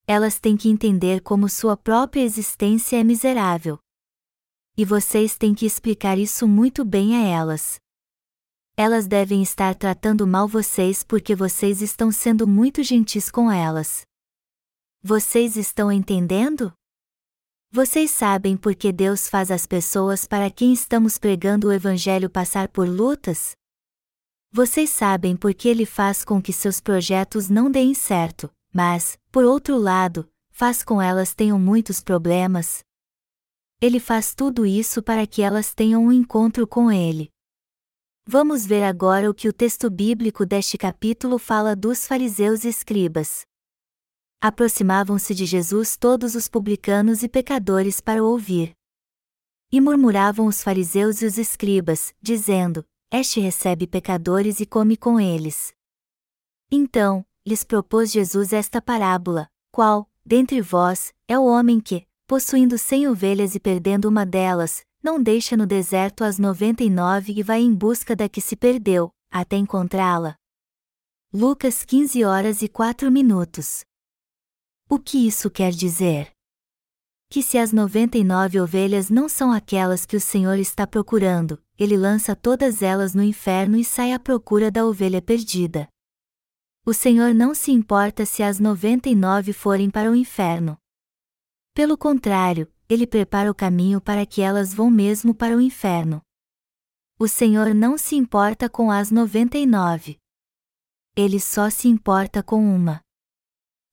Elas 0.07 0.39
têm 0.39 0.57
que 0.57 0.69
entender 0.69 1.21
como 1.23 1.49
sua 1.49 1.77
própria 1.77 2.21
existência 2.21 2.97
é 2.97 3.05
miserável. 3.05 3.79
E 4.76 4.85
vocês 4.85 5.37
têm 5.37 5.55
que 5.55 5.67
explicar 5.67 6.19
isso 6.19 6.49
muito 6.49 6.85
bem 6.85 7.17
a 7.17 7.29
elas. 7.29 7.79
Elas 8.75 9.07
devem 9.07 9.43
estar 9.43 9.75
tratando 9.75 10.26
mal 10.26 10.49
vocês 10.49 11.02
porque 11.02 11.35
vocês 11.35 11.83
estão 11.83 12.11
sendo 12.11 12.47
muito 12.47 12.83
gentis 12.83 13.31
com 13.31 13.50
elas. 13.50 14.07
Vocês 15.02 15.57
estão 15.57 15.93
entendendo? 15.93 16.73
Vocês 17.71 18.11
sabem 18.11 18.57
por 18.57 18.75
que 18.75 18.93
Deus 18.93 19.29
faz 19.29 19.50
as 19.50 19.67
pessoas 19.67 20.25
para 20.25 20.50
quem 20.50 20.73
estamos 20.73 21.18
pregando 21.18 21.68
o 21.68 21.73
Evangelho 21.73 22.31
passar 22.31 22.68
por 22.68 22.88
lutas? 22.88 23.57
Vocês 24.51 24.88
sabem 24.90 25.37
por 25.37 25.53
que 25.53 25.68
Ele 25.68 25.85
faz 25.85 26.25
com 26.25 26.40
que 26.40 26.53
seus 26.53 26.81
projetos 26.81 27.49
não 27.49 27.70
deem 27.70 27.94
certo, 27.94 28.51
mas, 28.73 29.18
por 29.31 29.44
outro 29.44 29.77
lado, 29.77 30.29
faz 30.51 30.83
com 30.83 31.01
elas 31.01 31.35
tenham 31.35 31.59
muitos 31.59 32.01
problemas? 32.01 32.85
Ele 33.83 33.99
faz 33.99 34.33
tudo 34.33 34.64
isso 34.64 35.03
para 35.03 35.27
que 35.27 35.42
elas 35.42 35.75
tenham 35.75 36.05
um 36.05 36.12
encontro 36.12 36.68
com 36.68 36.88
Ele. 36.88 37.29
Vamos 38.25 38.64
ver 38.64 38.85
agora 38.85 39.29
o 39.29 39.35
que 39.35 39.49
o 39.49 39.53
texto 39.53 39.90
bíblico 39.90 40.47
deste 40.47 40.79
capítulo 40.79 41.37
fala 41.37 41.75
dos 41.75 42.07
fariseus 42.07 42.62
e 42.62 42.68
escribas. 42.68 43.45
Aproximavam-se 44.40 45.35
de 45.35 45.45
Jesus 45.45 45.97
todos 45.97 46.37
os 46.37 46.47
publicanos 46.47 47.25
e 47.25 47.29
pecadores 47.29 48.01
para 48.01 48.23
ouvir. 48.23 48.73
E 49.73 49.81
murmuravam 49.81 50.47
os 50.47 50.62
fariseus 50.62 51.21
e 51.21 51.27
os 51.27 51.37
escribas, 51.37 52.14
dizendo: 52.23 52.85
Este 53.12 53.40
recebe 53.40 53.88
pecadores 53.88 54.61
e 54.61 54.66
come 54.66 54.97
com 54.97 55.18
eles. 55.18 55.75
Então, 56.71 57.27
lhes 57.45 57.64
propôs 57.64 58.12
Jesus 58.12 58.53
esta 58.53 58.81
parábola: 58.81 59.49
Qual, 59.73 60.09
dentre 60.25 60.61
vós, 60.61 61.12
é 61.27 61.37
o 61.37 61.47
homem 61.47 61.81
que, 61.81 62.07
possuindo 62.33 62.79
cem 62.79 63.07
ovelhas 63.07 63.55
e 63.55 63.61
perdendo 63.61 64.07
uma 64.07 64.25
delas, 64.25 64.83
não 65.03 65.23
deixa 65.23 65.55
no 65.55 65.66
deserto 65.66 66.25
as 66.25 66.38
noventa 66.38 66.83
e 66.83 66.88
nove 66.88 67.35
e 67.37 67.42
vai 67.42 67.61
em 67.61 67.75
busca 67.75 68.16
da 68.16 68.27
que 68.27 68.40
se 68.40 68.57
perdeu, 68.57 69.11
até 69.31 69.59
encontrá-la? 69.59 70.35
Lucas 71.31 71.85
15 71.85 72.25
horas 72.25 72.62
e 72.62 72.68
4 72.68 73.12
minutos. 73.12 73.85
O 74.88 74.99
que 74.99 75.27
isso 75.27 75.51
quer 75.51 75.73
dizer? 75.73 76.31
Que 77.29 77.42
se 77.42 77.59
as 77.59 77.71
noventa 77.71 78.16
e 78.16 78.25
nove 78.25 78.59
ovelhas 78.59 79.11
não 79.11 79.29
são 79.29 79.53
aquelas 79.53 80.07
que 80.07 80.16
o 80.16 80.21
Senhor 80.21 80.59
está 80.59 80.87
procurando, 80.87 81.62
ele 81.79 81.99
lança 81.99 82.35
todas 82.35 82.81
elas 82.81 83.14
no 83.14 83.23
inferno 83.23 83.77
e 83.77 83.85
sai 83.85 84.11
à 84.14 84.18
procura 84.18 84.71
da 84.71 84.87
ovelha 84.87 85.21
perdida. 85.21 85.87
O 86.87 86.95
Senhor 86.95 87.35
não 87.35 87.55
se 87.55 87.73
importa 87.73 88.25
se 88.25 88.42
as 88.42 88.59
noventa 88.59 89.11
e 89.11 89.14
nove 89.14 89.53
forem 89.53 89.90
para 89.90 90.11
o 90.11 90.16
inferno. 90.16 90.79
Pelo 91.74 91.96
contrário, 91.96 92.70
ele 92.87 93.06
prepara 93.06 93.50
o 93.50 93.54
caminho 93.54 94.00
para 94.00 94.26
que 94.26 94.42
elas 94.42 94.74
vão 94.74 94.90
mesmo 94.90 95.35
para 95.35 95.56
o 95.56 95.61
inferno. 95.61 96.20
O 97.18 97.26
Senhor 97.26 97.74
não 97.74 97.96
se 97.96 98.14
importa 98.14 98.68
com 98.68 98.90
as 98.90 99.11
noventa 99.11 99.56
e 99.56 99.64
nove. 99.64 100.18
Ele 101.16 101.40
só 101.40 101.70
se 101.70 101.88
importa 101.88 102.42
com 102.42 102.62
uma. 102.62 103.00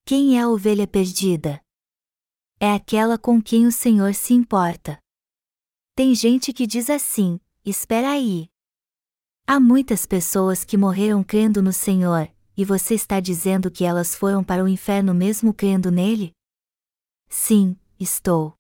Quem 0.06 0.38
é 0.38 0.42
a 0.42 0.50
ovelha 0.50 0.86
perdida? 0.86 1.62
É 2.60 2.74
aquela 2.74 3.18
com 3.18 3.42
quem 3.42 3.66
o 3.66 3.72
Senhor 3.72 4.14
se 4.14 4.34
importa. 4.34 5.00
Tem 5.96 6.14
gente 6.14 6.52
que 6.52 6.68
diz 6.68 6.90
assim: 6.90 7.40
espera 7.64 8.12
aí. 8.12 8.50
Há 9.48 9.60
muitas 9.60 10.06
pessoas 10.06 10.66
que 10.66 10.76
morreram 10.76 11.24
crendo 11.24 11.62
no 11.62 11.72
Senhor, 11.72 12.30
e 12.58 12.66
você 12.66 12.94
está 12.94 13.22
dizendo 13.22 13.72
que 13.72 13.86
elas 13.86 14.16
foram 14.16 14.44
para 14.44 14.64
o 14.64 14.68
inferno 14.68 15.14
mesmo 15.14 15.54
crendo 15.54 15.90
nele? 15.90 16.34
Sim, 17.30 17.78
estou. 18.00 18.56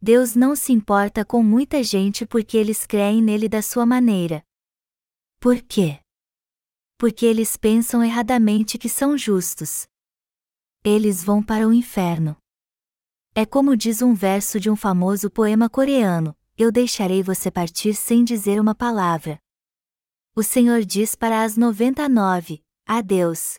Deus 0.00 0.34
não 0.34 0.54
se 0.56 0.72
importa 0.72 1.24
com 1.24 1.42
muita 1.42 1.82
gente 1.82 2.26
porque 2.26 2.56
eles 2.56 2.84
creem 2.84 3.22
nele 3.22 3.48
da 3.48 3.62
sua 3.62 3.86
maneira. 3.86 4.44
Por 5.40 5.62
quê? 5.62 6.00
Porque 6.98 7.24
eles 7.24 7.56
pensam 7.56 8.02
erradamente 8.02 8.76
que 8.76 8.88
são 8.88 9.16
justos. 9.16 9.86
Eles 10.84 11.22
vão 11.22 11.42
para 11.42 11.66
o 11.66 11.72
inferno. 11.72 12.36
É 13.34 13.46
como 13.46 13.76
diz 13.76 14.02
um 14.02 14.14
verso 14.14 14.58
de 14.58 14.68
um 14.68 14.74
famoso 14.74 15.30
poema 15.30 15.70
coreano: 15.70 16.36
Eu 16.56 16.72
deixarei 16.72 17.22
você 17.22 17.50
partir 17.50 17.94
sem 17.94 18.24
dizer 18.24 18.60
uma 18.60 18.74
palavra. 18.74 19.38
O 20.34 20.42
Senhor 20.42 20.84
diz 20.84 21.14
para 21.14 21.44
as 21.44 21.56
99: 21.56 22.62
Adeus. 22.86 23.58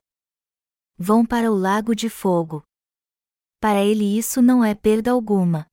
Vão 0.97 1.25
para 1.25 1.49
o 1.49 1.55
lago 1.55 1.95
de 1.95 2.09
fogo. 2.09 2.63
Para 3.59 3.83
ele 3.83 4.17
isso 4.17 4.41
não 4.41 4.63
é 4.63 4.73
perda 4.73 5.11
alguma. 5.11 5.67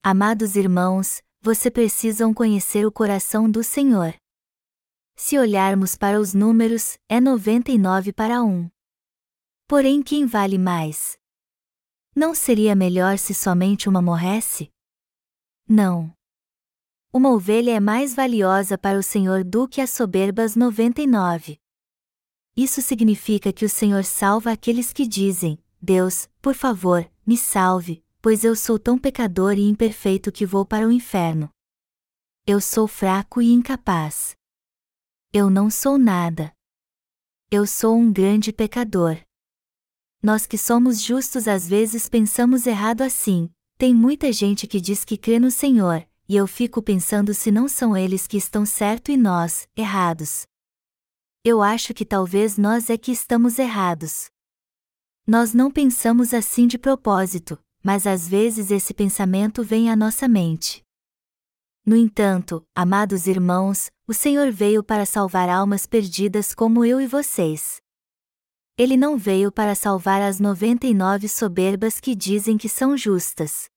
Amados 0.00 0.54
irmãos, 0.54 1.20
você 1.40 1.68
precisam 1.68 2.32
conhecer 2.32 2.86
o 2.86 2.92
coração 2.92 3.50
do 3.50 3.64
Senhor. 3.64 4.14
Se 5.16 5.36
olharmos 5.36 5.96
para 5.96 6.20
os 6.20 6.34
números, 6.34 6.96
é 7.08 7.20
99 7.20 8.12
para 8.12 8.42
1. 8.42 8.70
Porém, 9.66 10.02
quem 10.02 10.24
vale 10.24 10.56
mais? 10.56 11.18
Não 12.14 12.32
seria 12.32 12.76
melhor 12.76 13.18
se 13.18 13.34
somente 13.34 13.88
uma 13.88 14.00
morresse? 14.00 14.70
Não. 15.68 16.14
Uma 17.12 17.30
ovelha 17.30 17.72
é 17.72 17.80
mais 17.80 18.14
valiosa 18.14 18.78
para 18.78 18.98
o 18.98 19.02
Senhor 19.02 19.42
do 19.42 19.66
que 19.66 19.80
as 19.80 19.90
soberbas 19.90 20.54
99. 20.54 21.58
Isso 22.56 22.80
significa 22.80 23.52
que 23.52 23.64
o 23.64 23.68
Senhor 23.68 24.04
salva 24.04 24.52
aqueles 24.52 24.92
que 24.92 25.06
dizem: 25.06 25.58
Deus, 25.84 26.30
por 26.40 26.54
favor, 26.54 27.06
me 27.26 27.36
salve, 27.36 28.02
pois 28.22 28.42
eu 28.42 28.56
sou 28.56 28.78
tão 28.78 28.98
pecador 28.98 29.58
e 29.58 29.68
imperfeito 29.68 30.32
que 30.32 30.46
vou 30.46 30.64
para 30.64 30.88
o 30.88 30.90
inferno. 30.90 31.50
Eu 32.46 32.58
sou 32.58 32.88
fraco 32.88 33.42
e 33.42 33.52
incapaz. 33.52 34.34
Eu 35.30 35.50
não 35.50 35.68
sou 35.68 35.98
nada. 35.98 36.54
Eu 37.50 37.66
sou 37.66 37.98
um 37.98 38.10
grande 38.10 38.50
pecador. 38.50 39.20
Nós 40.22 40.46
que 40.46 40.56
somos 40.56 41.02
justos 41.02 41.46
às 41.46 41.68
vezes 41.68 42.08
pensamos 42.08 42.66
errado 42.66 43.02
assim: 43.02 43.50
Tem 43.76 43.94
muita 43.94 44.32
gente 44.32 44.66
que 44.66 44.80
diz 44.80 45.04
que 45.04 45.18
crê 45.18 45.38
no 45.38 45.50
Senhor, 45.50 46.08
e 46.26 46.34
eu 46.34 46.46
fico 46.46 46.82
pensando 46.82 47.34
se 47.34 47.50
não 47.50 47.68
são 47.68 47.94
eles 47.94 48.26
que 48.26 48.38
estão 48.38 48.64
certo 48.64 49.10
e 49.10 49.18
nós, 49.18 49.68
errados. 49.76 50.46
Eu 51.44 51.60
acho 51.60 51.92
que 51.92 52.06
talvez 52.06 52.56
nós 52.56 52.88
é 52.88 52.96
que 52.96 53.12
estamos 53.12 53.58
errados. 53.58 54.30
Nós 55.26 55.54
não 55.54 55.70
pensamos 55.70 56.34
assim 56.34 56.66
de 56.66 56.76
propósito, 56.76 57.58
mas 57.82 58.06
às 58.06 58.28
vezes 58.28 58.70
esse 58.70 58.92
pensamento 58.92 59.64
vem 59.64 59.90
à 59.90 59.96
nossa 59.96 60.28
mente. 60.28 60.84
No 61.84 61.96
entanto, 61.96 62.62
amados 62.74 63.26
irmãos, 63.26 63.90
o 64.06 64.12
Senhor 64.12 64.52
veio 64.52 64.84
para 64.84 65.06
salvar 65.06 65.48
almas 65.48 65.86
perdidas 65.86 66.54
como 66.54 66.84
eu 66.84 67.00
e 67.00 67.06
vocês. 67.06 67.80
Ele 68.76 68.98
não 68.98 69.16
veio 69.16 69.50
para 69.50 69.74
salvar 69.74 70.20
as 70.20 70.38
99 70.38 71.26
soberbas 71.26 72.00
que 72.00 72.14
dizem 72.14 72.58
que 72.58 72.68
são 72.68 72.94
justas. 72.94 73.70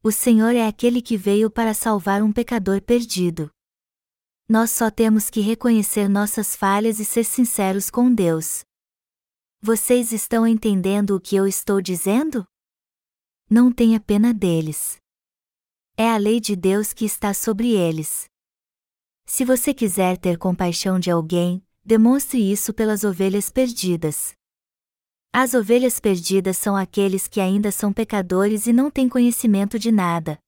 O 0.00 0.12
Senhor 0.12 0.54
é 0.54 0.66
aquele 0.66 1.02
que 1.02 1.16
veio 1.16 1.50
para 1.50 1.74
salvar 1.74 2.22
um 2.22 2.32
pecador 2.32 2.80
perdido. 2.80 3.50
Nós 4.48 4.70
só 4.70 4.90
temos 4.90 5.28
que 5.28 5.40
reconhecer 5.40 6.08
nossas 6.08 6.54
falhas 6.54 7.00
e 7.00 7.04
ser 7.04 7.24
sinceros 7.24 7.90
com 7.90 8.14
Deus. 8.14 8.64
Vocês 9.64 10.10
estão 10.10 10.44
entendendo 10.44 11.14
o 11.14 11.20
que 11.20 11.36
eu 11.36 11.46
estou 11.46 11.80
dizendo? 11.80 12.44
Não 13.48 13.70
tenha 13.70 14.00
pena 14.00 14.34
deles. 14.34 14.96
É 15.96 16.10
a 16.10 16.16
lei 16.16 16.40
de 16.40 16.56
Deus 16.56 16.92
que 16.92 17.04
está 17.04 17.32
sobre 17.32 17.70
eles. 17.70 18.24
Se 19.24 19.44
você 19.44 19.72
quiser 19.72 20.18
ter 20.18 20.36
compaixão 20.36 20.98
de 20.98 21.12
alguém, 21.12 21.64
demonstre 21.84 22.40
isso 22.40 22.74
pelas 22.74 23.04
ovelhas 23.04 23.50
perdidas. 23.50 24.34
As 25.32 25.54
ovelhas 25.54 26.00
perdidas 26.00 26.56
são 26.56 26.76
aqueles 26.76 27.28
que 27.28 27.40
ainda 27.40 27.70
são 27.70 27.92
pecadores 27.92 28.66
e 28.66 28.72
não 28.72 28.90
têm 28.90 29.08
conhecimento 29.08 29.78
de 29.78 29.92
nada. 29.92 30.40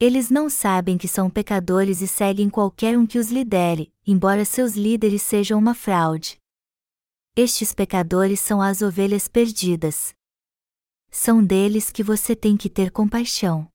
Eles 0.00 0.30
não 0.30 0.50
sabem 0.50 0.98
que 0.98 1.06
são 1.06 1.30
pecadores 1.30 2.00
e 2.00 2.08
seguem 2.08 2.50
qualquer 2.50 2.98
um 2.98 3.06
que 3.06 3.20
os 3.20 3.30
lidere, 3.30 3.94
embora 4.04 4.44
seus 4.44 4.74
líderes 4.74 5.22
sejam 5.22 5.60
uma 5.60 5.74
fraude. 5.74 6.40
Estes 7.38 7.74
pecadores 7.74 8.40
são 8.40 8.62
as 8.62 8.80
ovelhas 8.80 9.28
perdidas. 9.28 10.14
São 11.10 11.44
deles 11.44 11.90
que 11.90 12.02
você 12.02 12.34
tem 12.34 12.56
que 12.56 12.70
ter 12.70 12.90
compaixão. 12.90 13.68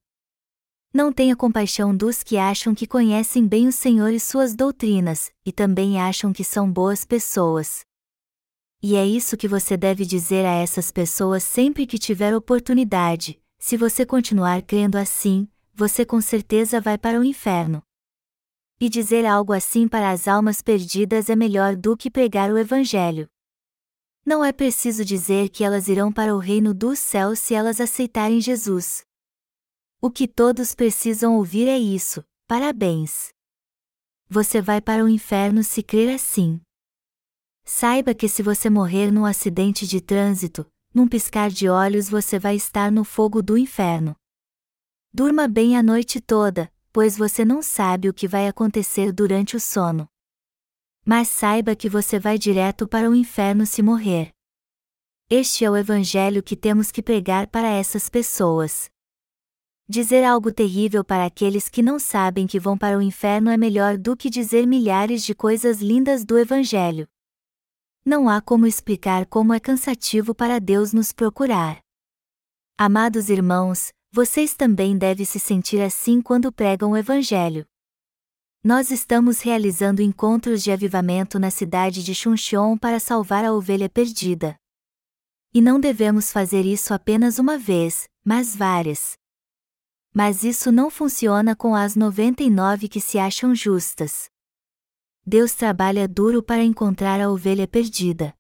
Não 0.92 1.14
tenha 1.14 1.36
compaixão 1.36 1.96
dos 1.96 2.24
que 2.24 2.38
acham 2.38 2.74
que 2.74 2.88
conhecem 2.88 3.48
bem 3.48 3.68
o 3.68 3.72
Senhor 3.72 4.10
e 4.10 4.20
suas 4.20 4.56
doutrinas, 4.56 5.32
e 5.46 5.52
também 5.52 6.02
acham 6.02 6.34
que 6.34 6.44
são 6.44 6.72
boas 6.72 7.06
pessoas. 7.06 7.86
E 8.82 8.96
é 8.96 9.06
isso 9.06 9.38
que 9.38 9.48
você 9.48 9.78
deve 9.78 10.08
dizer 10.08 10.44
a 10.44 10.56
essas 10.56 10.92
pessoas 10.92 11.44
sempre 11.44 11.86
que 11.86 12.00
tiver 12.00 12.36
oportunidade: 12.36 13.40
se 13.60 13.78
você 13.78 14.08
continuar 14.08 14.64
crendo 14.64 14.98
assim, 14.98 15.48
você 15.72 16.04
com 16.04 16.20
certeza 16.20 16.82
vai 16.82 16.98
para 16.98 17.20
o 17.20 17.24
inferno. 17.24 17.84
E 18.80 18.90
dizer 18.90 19.24
algo 19.24 19.54
assim 19.54 19.88
para 19.88 20.10
as 20.10 20.28
almas 20.28 20.64
perdidas 20.64 21.30
é 21.30 21.36
melhor 21.36 21.76
do 21.76 21.96
que 21.96 22.10
pregar 22.10 22.52
o 22.52 22.58
Evangelho. 22.58 23.30
Não 24.26 24.46
é 24.46 24.52
preciso 24.52 25.04
dizer 25.04 25.50
que 25.50 25.64
elas 25.64 25.88
irão 25.88 26.12
para 26.12 26.36
o 26.36 26.40
reino 26.40 26.74
dos 26.74 27.00
céus 27.00 27.40
se 27.40 27.56
elas 27.56 27.82
aceitarem 27.82 28.40
Jesus. 28.40 29.04
O 30.00 30.12
que 30.12 30.28
todos 30.28 30.76
precisam 30.76 31.36
ouvir 31.38 31.68
é 31.68 31.78
isso: 31.78 32.24
parabéns. 32.48 33.30
Você 34.30 34.62
vai 34.62 34.80
para 34.80 35.04
o 35.04 35.10
inferno 35.10 35.64
se 35.64 35.82
crer 35.82 36.14
assim. 36.14 36.62
Saiba 37.64 38.14
que 38.14 38.28
se 38.28 38.44
você 38.44 38.70
morrer 38.70 39.12
num 39.12 39.26
acidente 39.26 39.88
de 39.88 40.00
trânsito, 40.00 40.66
num 40.94 41.08
piscar 41.08 41.50
de 41.50 41.68
olhos 41.68 42.10
você 42.10 42.38
vai 42.38 42.56
estar 42.56 42.92
no 42.92 43.04
fogo 43.04 43.42
do 43.42 43.58
inferno. 43.58 44.16
Durma 45.14 45.48
bem 45.48 45.76
a 45.76 45.84
noite 45.84 46.22
toda, 46.22 46.72
pois 46.94 47.18
você 47.18 47.44
não 47.44 47.62
sabe 47.62 48.08
o 48.08 48.14
que 48.14 48.28
vai 48.28 48.48
acontecer 48.48 49.12
durante 49.12 49.56
o 49.56 49.60
sono. 49.60 50.08
Mas 51.06 51.30
saiba 51.30 51.76
que 51.76 51.90
você 51.90 52.20
vai 52.20 52.38
direto 52.38 52.88
para 52.88 53.10
o 53.10 53.16
inferno 53.16 53.66
se 53.66 53.82
morrer. 53.82 54.32
Este 55.30 55.66
é 55.66 55.72
o 55.72 55.78
evangelho 55.78 56.44
que 56.44 56.56
temos 56.56 56.92
que 56.92 57.02
pregar 57.02 57.48
para 57.48 57.70
essas 57.70 58.10
pessoas. 58.10 58.92
Dizer 59.88 60.24
algo 60.24 60.54
terrível 60.54 61.04
para 61.04 61.26
aqueles 61.26 61.68
que 61.68 61.82
não 61.82 61.98
sabem 61.98 62.46
que 62.46 62.60
vão 62.60 62.78
para 62.78 62.98
o 62.98 63.02
inferno 63.02 63.50
é 63.50 63.58
melhor 63.58 63.98
do 63.98 64.16
que 64.16 64.30
dizer 64.30 64.68
milhares 64.68 65.24
de 65.24 65.34
coisas 65.34 65.82
lindas 65.82 66.24
do 66.24 66.38
Evangelho. 66.38 67.08
Não 68.06 68.30
há 68.30 68.42
como 68.42 68.68
explicar 68.68 69.26
como 69.26 69.54
é 69.54 69.60
cansativo 69.60 70.34
para 70.34 70.60
Deus 70.60 70.94
nos 70.94 71.12
procurar. 71.12 71.80
Amados 72.78 73.30
irmãos, 73.30 73.92
vocês 74.12 74.54
também 74.54 74.98
devem 74.98 75.26
se 75.26 75.40
sentir 75.40 75.82
assim 75.82 76.22
quando 76.22 76.52
pregam 76.52 76.92
o 76.92 76.98
Evangelho. 76.98 77.66
Nós 78.64 78.92
estamos 78.92 79.42
realizando 79.42 80.04
encontros 80.04 80.62
de 80.62 80.72
avivamento 80.72 81.40
na 81.40 81.50
cidade 81.50 82.04
de 82.04 82.14
Chuncheon 82.14 82.78
para 82.78 83.00
salvar 83.00 83.44
a 83.44 83.52
ovelha 83.52 83.90
perdida. 83.90 84.56
E 85.52 85.60
não 85.60 85.80
devemos 85.80 86.32
fazer 86.32 86.64
isso 86.64 86.94
apenas 86.94 87.40
uma 87.40 87.58
vez, 87.58 88.08
mas 88.24 88.56
várias. 88.56 89.18
Mas 90.14 90.44
isso 90.44 90.72
não 90.72 90.92
funciona 90.92 91.56
com 91.56 91.74
as 91.74 91.96
99 91.96 92.88
que 92.88 93.02
se 93.02 93.18
acham 93.18 93.56
justas. 93.56 94.30
Deus 95.26 95.56
trabalha 95.56 96.08
duro 96.08 96.44
para 96.44 96.64
encontrar 96.64 97.20
a 97.20 97.32
ovelha 97.32 97.68
perdida. 97.68 98.32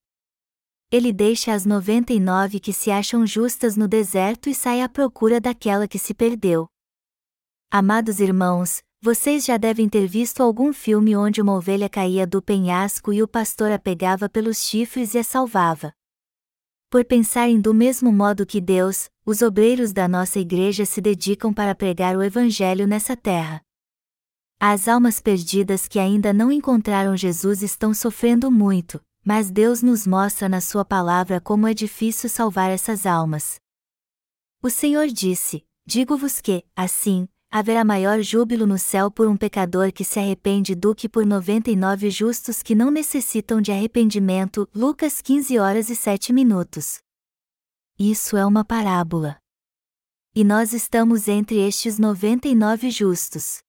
Ele 0.91 1.11
deixa 1.11 1.51
as 1.51 1.65
99 1.65 2.59
que 2.59 2.71
se 2.71 2.91
acham 2.91 3.25
justas 3.25 3.75
no 3.75 3.87
deserto 3.87 4.49
e 4.49 4.53
sai 4.53 4.83
à 4.83 4.89
procura 4.89 5.41
daquela 5.41 5.87
que 5.87 5.97
se 5.97 6.13
perdeu. 6.13 6.67
Amados 7.71 8.19
irmãos, 8.19 8.83
vocês 9.03 9.43
já 9.43 9.57
devem 9.57 9.89
ter 9.89 10.05
visto 10.05 10.43
algum 10.43 10.71
filme 10.71 11.15
onde 11.15 11.41
uma 11.41 11.55
ovelha 11.55 11.89
caía 11.89 12.27
do 12.27 12.39
penhasco 12.39 13.11
e 13.11 13.23
o 13.23 13.27
pastor 13.27 13.71
a 13.71 13.79
pegava 13.79 14.29
pelos 14.29 14.59
chifres 14.59 15.15
e 15.15 15.17
a 15.17 15.23
salvava. 15.23 15.91
Por 16.87 17.03
pensarem 17.03 17.59
do 17.59 17.73
mesmo 17.73 18.11
modo 18.11 18.45
que 18.45 18.61
Deus, 18.61 19.09
os 19.25 19.41
obreiros 19.41 19.91
da 19.91 20.07
nossa 20.07 20.39
igreja 20.39 20.85
se 20.85 21.01
dedicam 21.01 21.51
para 21.51 21.73
pregar 21.73 22.15
o 22.15 22.21
Evangelho 22.21 22.85
nessa 22.85 23.17
terra. 23.17 23.59
As 24.59 24.87
almas 24.87 25.19
perdidas 25.19 25.87
que 25.87 25.97
ainda 25.97 26.31
não 26.31 26.51
encontraram 26.51 27.17
Jesus 27.17 27.63
estão 27.63 27.95
sofrendo 27.95 28.51
muito, 28.51 29.01
mas 29.25 29.49
Deus 29.49 29.81
nos 29.81 30.05
mostra 30.05 30.47
na 30.47 30.61
Sua 30.61 30.85
palavra 30.85 31.41
como 31.41 31.67
é 31.67 31.73
difícil 31.73 32.29
salvar 32.29 32.69
essas 32.69 33.07
almas. 33.07 33.59
O 34.61 34.69
Senhor 34.69 35.07
disse: 35.07 35.65
Digo-vos 35.87 36.39
que, 36.39 36.63
assim, 36.75 37.27
haverá 37.51 37.83
maior 37.83 38.21
júbilo 38.21 38.65
no 38.65 38.79
céu 38.79 39.11
por 39.11 39.27
um 39.27 39.35
pecador 39.35 39.91
que 39.91 40.05
se 40.05 40.17
arrepende 40.17 40.73
do 40.73 40.95
que 40.95 41.09
por 41.09 41.25
noventa 41.25 41.69
e 41.69 41.75
nove 41.75 42.09
justos 42.09 42.63
que 42.63 42.73
não 42.73 42.89
necessitam 42.89 43.61
de 43.61 43.73
arrependimento. 43.73 44.67
Lucas 44.73 45.21
15 45.21 45.59
horas 45.59 45.89
e 45.89 45.95
7 45.95 46.31
minutos. 46.31 46.99
Isso 47.99 48.37
é 48.37 48.45
uma 48.45 48.63
parábola. 48.63 49.37
E 50.33 50.45
nós 50.45 50.71
estamos 50.71 51.27
entre 51.27 51.57
estes 51.59 51.99
noventa 51.99 52.47
e 52.47 52.55
nove 52.55 52.89
justos. 52.89 53.59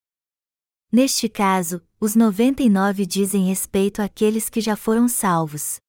Neste 0.92 1.28
caso, 1.28 1.82
os 1.98 2.14
noventa 2.14 2.62
e 2.62 2.68
nove 2.68 3.04
dizem 3.04 3.46
respeito 3.48 4.00
àqueles 4.00 4.48
que 4.48 4.60
já 4.60 4.76
foram 4.76 5.08
salvos. 5.08 5.80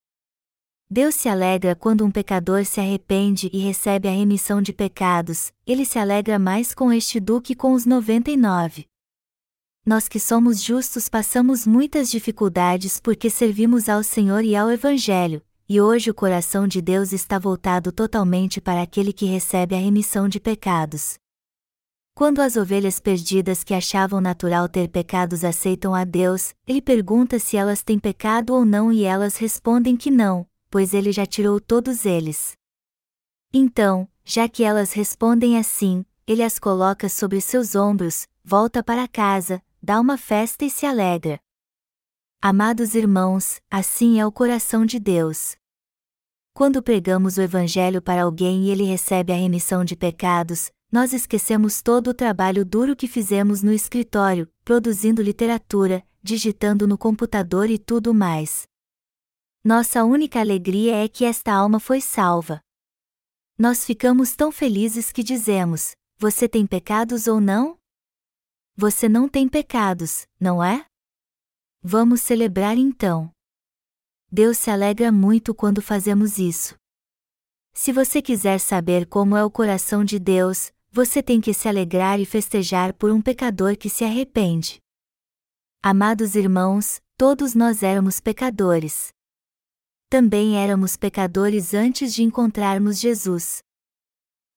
Deus 0.95 1.15
se 1.15 1.27
alegra 1.27 1.73
quando 1.73 2.05
um 2.05 2.11
pecador 2.11 2.63
se 2.65 2.79
arrepende 2.79 3.49
e 3.51 3.57
recebe 3.57 4.07
a 4.07 4.11
remissão 4.11 4.61
de 4.61 4.71
pecados, 4.71 5.51
ele 5.65 5.87
se 5.87 5.97
alegra 5.97 6.37
mais 6.37 6.71
com 6.71 6.93
este 6.93 7.19
do 7.19 7.41
que 7.41 7.55
com 7.55 7.73
os 7.73 7.83
99. 7.83 8.85
Nós 9.83 10.07
que 10.07 10.19
somos 10.19 10.61
justos 10.61 11.09
passamos 11.09 11.65
muitas 11.65 12.11
dificuldades 12.11 12.99
porque 12.99 13.27
servimos 13.31 13.89
ao 13.89 14.03
Senhor 14.03 14.43
e 14.43 14.55
ao 14.55 14.69
Evangelho, 14.69 15.41
e 15.67 15.81
hoje 15.81 16.11
o 16.11 16.13
coração 16.13 16.67
de 16.67 16.79
Deus 16.79 17.11
está 17.11 17.39
voltado 17.39 17.91
totalmente 17.91 18.61
para 18.61 18.83
aquele 18.83 19.11
que 19.11 19.25
recebe 19.25 19.73
a 19.73 19.79
remissão 19.79 20.29
de 20.29 20.39
pecados. 20.39 21.15
Quando 22.13 22.39
as 22.39 22.55
ovelhas 22.55 22.99
perdidas 22.99 23.63
que 23.63 23.73
achavam 23.73 24.21
natural 24.21 24.69
ter 24.69 24.89
pecados 24.89 25.43
aceitam 25.43 25.95
a 25.95 26.03
Deus, 26.03 26.53
ele 26.67 26.83
pergunta 26.83 27.39
se 27.39 27.57
elas 27.57 27.81
têm 27.81 27.97
pecado 27.97 28.53
ou 28.53 28.63
não 28.63 28.93
e 28.93 29.03
elas 29.03 29.37
respondem 29.37 29.97
que 29.97 30.11
não, 30.11 30.45
pois 30.73 30.91
ele 30.91 31.11
já 31.11 31.23
tirou 31.23 31.61
todos 31.61 32.03
eles. 32.03 32.53
Então, 33.53 34.09
já 34.25 34.49
que 34.49 34.63
elas 34.63 34.91
respondem 34.91 35.55
assim, 35.55 36.03
ele 36.25 36.41
as 36.41 36.57
coloca 36.57 37.07
sobre 37.07 37.39
seus 37.41 37.75
ombros, 37.75 38.27
volta 38.43 38.81
para 38.81 39.07
casa, 39.07 39.61
dá 39.79 40.01
uma 40.01 40.17
festa 40.17 40.65
e 40.65 40.71
se 40.71 40.87
alegra. 40.87 41.39
Amados 42.41 42.95
irmãos, 42.95 43.61
assim 43.69 44.19
é 44.19 44.25
o 44.25 44.31
coração 44.31 44.83
de 44.83 44.99
Deus. 44.99 45.55
Quando 46.55 46.81
pregamos 46.81 47.37
o 47.37 47.41
Evangelho 47.43 48.01
para 48.01 48.23
alguém 48.23 48.63
e 48.63 48.71
ele 48.71 48.83
recebe 48.83 49.31
a 49.31 49.35
remissão 49.35 49.85
de 49.85 49.95
pecados, 49.95 50.71
nós 50.91 51.13
esquecemos 51.13 51.83
todo 51.83 52.09
o 52.09 52.15
trabalho 52.15 52.65
duro 52.65 52.95
que 52.95 53.07
fizemos 53.07 53.61
no 53.61 53.71
escritório, 53.71 54.49
produzindo 54.65 55.21
literatura, 55.21 56.03
digitando 56.23 56.87
no 56.87 56.97
computador 56.97 57.69
e 57.69 57.77
tudo 57.77 58.11
mais. 58.11 58.67
Nossa 59.65 60.03
única 60.03 60.41
alegria 60.41 61.05
é 61.05 61.07
que 61.07 61.23
esta 61.23 61.53
alma 61.53 61.79
foi 61.79 62.01
salva. 62.01 62.59
Nós 63.57 63.85
ficamos 63.85 64.35
tão 64.35 64.51
felizes 64.51 65.09
que 65.09 65.23
dizemos: 65.23 65.95
Você 66.17 66.49
tem 66.49 66.67
pecados 66.67 67.27
ou 67.27 67.39
não? 67.39 67.79
Você 68.75 69.07
não 69.07 69.29
tem 69.29 69.47
pecados, 69.47 70.27
não 70.37 70.61
é? 70.61 70.85
Vamos 71.81 72.21
celebrar 72.21 72.77
então. 72.77 73.31
Deus 74.29 74.57
se 74.57 74.69
alegra 74.69 75.13
muito 75.13 75.55
quando 75.55 75.81
fazemos 75.81 76.37
isso. 76.37 76.75
Se 77.71 77.93
você 77.93 78.21
quiser 78.21 78.59
saber 78.59 79.05
como 79.07 79.37
é 79.37 79.45
o 79.45 79.49
coração 79.49 80.03
de 80.03 80.19
Deus, 80.19 80.73
você 80.91 81.23
tem 81.23 81.39
que 81.39 81.53
se 81.53 81.69
alegrar 81.69 82.19
e 82.19 82.25
festejar 82.25 82.93
por 82.93 83.11
um 83.11 83.21
pecador 83.21 83.77
que 83.77 83.89
se 83.89 84.03
arrepende. 84.03 84.81
Amados 85.81 86.35
irmãos, 86.35 86.99
todos 87.17 87.55
nós 87.55 87.81
éramos 87.81 88.19
pecadores. 88.19 89.12
Também 90.13 90.61
éramos 90.61 90.95
pecadores 90.95 91.73
antes 91.73 92.13
de 92.13 92.21
encontrarmos 92.21 92.99
Jesus. 92.99 93.63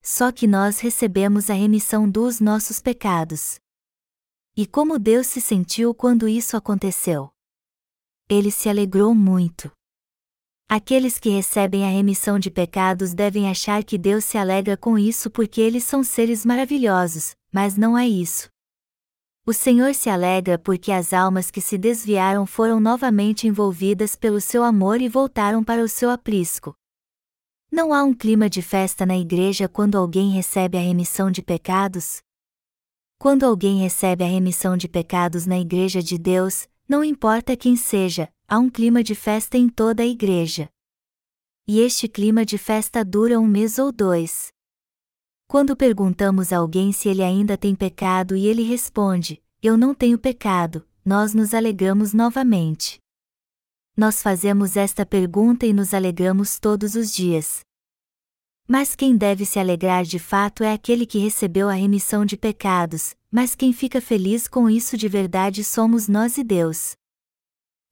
Só 0.02 0.30
que 0.30 0.46
nós 0.46 0.80
recebemos 0.80 1.48
a 1.48 1.54
remissão 1.54 2.06
dos 2.06 2.40
nossos 2.40 2.78
pecados. 2.78 3.58
E 4.54 4.66
como 4.66 4.98
Deus 4.98 5.26
se 5.26 5.40
sentiu 5.40 5.94
quando 5.94 6.28
isso 6.28 6.58
aconteceu? 6.58 7.30
Ele 8.28 8.50
se 8.50 8.68
alegrou 8.68 9.14
muito. 9.14 9.72
Aqueles 10.68 11.18
que 11.18 11.30
recebem 11.30 11.86
a 11.86 11.90
remissão 11.90 12.38
de 12.38 12.50
pecados 12.50 13.14
devem 13.14 13.48
achar 13.48 13.82
que 13.82 13.96
Deus 13.96 14.26
se 14.26 14.36
alegra 14.36 14.76
com 14.76 14.98
isso 14.98 15.30
porque 15.30 15.62
eles 15.62 15.84
são 15.84 16.04
seres 16.04 16.44
maravilhosos, 16.44 17.34
mas 17.50 17.78
não 17.78 17.96
é 17.96 18.06
isso. 18.06 18.50
O 19.48 19.52
Senhor 19.52 19.94
se 19.94 20.10
alegra 20.10 20.58
porque 20.58 20.90
as 20.90 21.12
almas 21.12 21.52
que 21.52 21.60
se 21.60 21.78
desviaram 21.78 22.44
foram 22.44 22.80
novamente 22.80 23.46
envolvidas 23.46 24.16
pelo 24.16 24.40
seu 24.40 24.64
amor 24.64 25.00
e 25.00 25.08
voltaram 25.08 25.62
para 25.62 25.84
o 25.84 25.88
seu 25.88 26.10
aprisco. 26.10 26.74
Não 27.70 27.94
há 27.94 28.02
um 28.02 28.12
clima 28.12 28.50
de 28.50 28.60
festa 28.60 29.06
na 29.06 29.16
igreja 29.16 29.68
quando 29.68 29.96
alguém 29.96 30.32
recebe 30.32 30.76
a 30.76 30.80
remissão 30.80 31.30
de 31.30 31.42
pecados? 31.42 32.20
Quando 33.20 33.44
alguém 33.44 33.78
recebe 33.78 34.24
a 34.24 34.26
remissão 34.26 34.76
de 34.76 34.88
pecados 34.88 35.46
na 35.46 35.58
Igreja 35.58 36.02
de 36.02 36.18
Deus, 36.18 36.68
não 36.88 37.04
importa 37.04 37.56
quem 37.56 37.76
seja, 37.76 38.28
há 38.48 38.58
um 38.58 38.68
clima 38.68 39.00
de 39.00 39.14
festa 39.14 39.56
em 39.56 39.68
toda 39.68 40.02
a 40.02 40.06
igreja. 40.06 40.68
E 41.68 41.78
este 41.78 42.08
clima 42.08 42.44
de 42.44 42.58
festa 42.58 43.04
dura 43.04 43.38
um 43.38 43.46
mês 43.46 43.78
ou 43.78 43.92
dois. 43.92 44.55
Quando 45.48 45.76
perguntamos 45.76 46.52
a 46.52 46.58
alguém 46.58 46.92
se 46.92 47.08
ele 47.08 47.22
ainda 47.22 47.56
tem 47.56 47.74
pecado 47.74 48.34
e 48.34 48.46
ele 48.46 48.62
responde: 48.62 49.40
Eu 49.62 49.76
não 49.76 49.94
tenho 49.94 50.18
pecado, 50.18 50.84
nós 51.04 51.34
nos 51.34 51.54
alegramos 51.54 52.12
novamente. 52.12 52.98
Nós 53.96 54.20
fazemos 54.20 54.76
esta 54.76 55.06
pergunta 55.06 55.64
e 55.64 55.72
nos 55.72 55.94
alegramos 55.94 56.58
todos 56.58 56.96
os 56.96 57.12
dias. 57.12 57.60
Mas 58.66 58.96
quem 58.96 59.16
deve 59.16 59.46
se 59.46 59.60
alegrar 59.60 60.02
de 60.02 60.18
fato 60.18 60.64
é 60.64 60.72
aquele 60.72 61.06
que 61.06 61.20
recebeu 61.20 61.68
a 61.68 61.74
remissão 61.74 62.24
de 62.26 62.36
pecados, 62.36 63.14
mas 63.30 63.54
quem 63.54 63.72
fica 63.72 64.00
feliz 64.00 64.48
com 64.48 64.68
isso 64.68 64.96
de 64.96 65.08
verdade 65.08 65.62
somos 65.62 66.08
nós 66.08 66.36
e 66.36 66.42
Deus. 66.42 66.96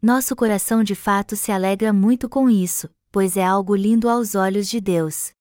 Nosso 0.03 0.35
coração 0.35 0.83
de 0.83 0.97
fato 0.97 1.37
se 1.37 1.53
alegra 1.53 1.93
muito 1.93 2.29
com 2.29 2.51
isso, 2.51 2.91
pois 3.13 3.37
é 3.37 3.45
algo 3.45 3.77
lindo 3.77 4.09
aos 4.09 4.35
olhos 4.35 4.69
de 4.69 4.81
Deus. 4.81 5.33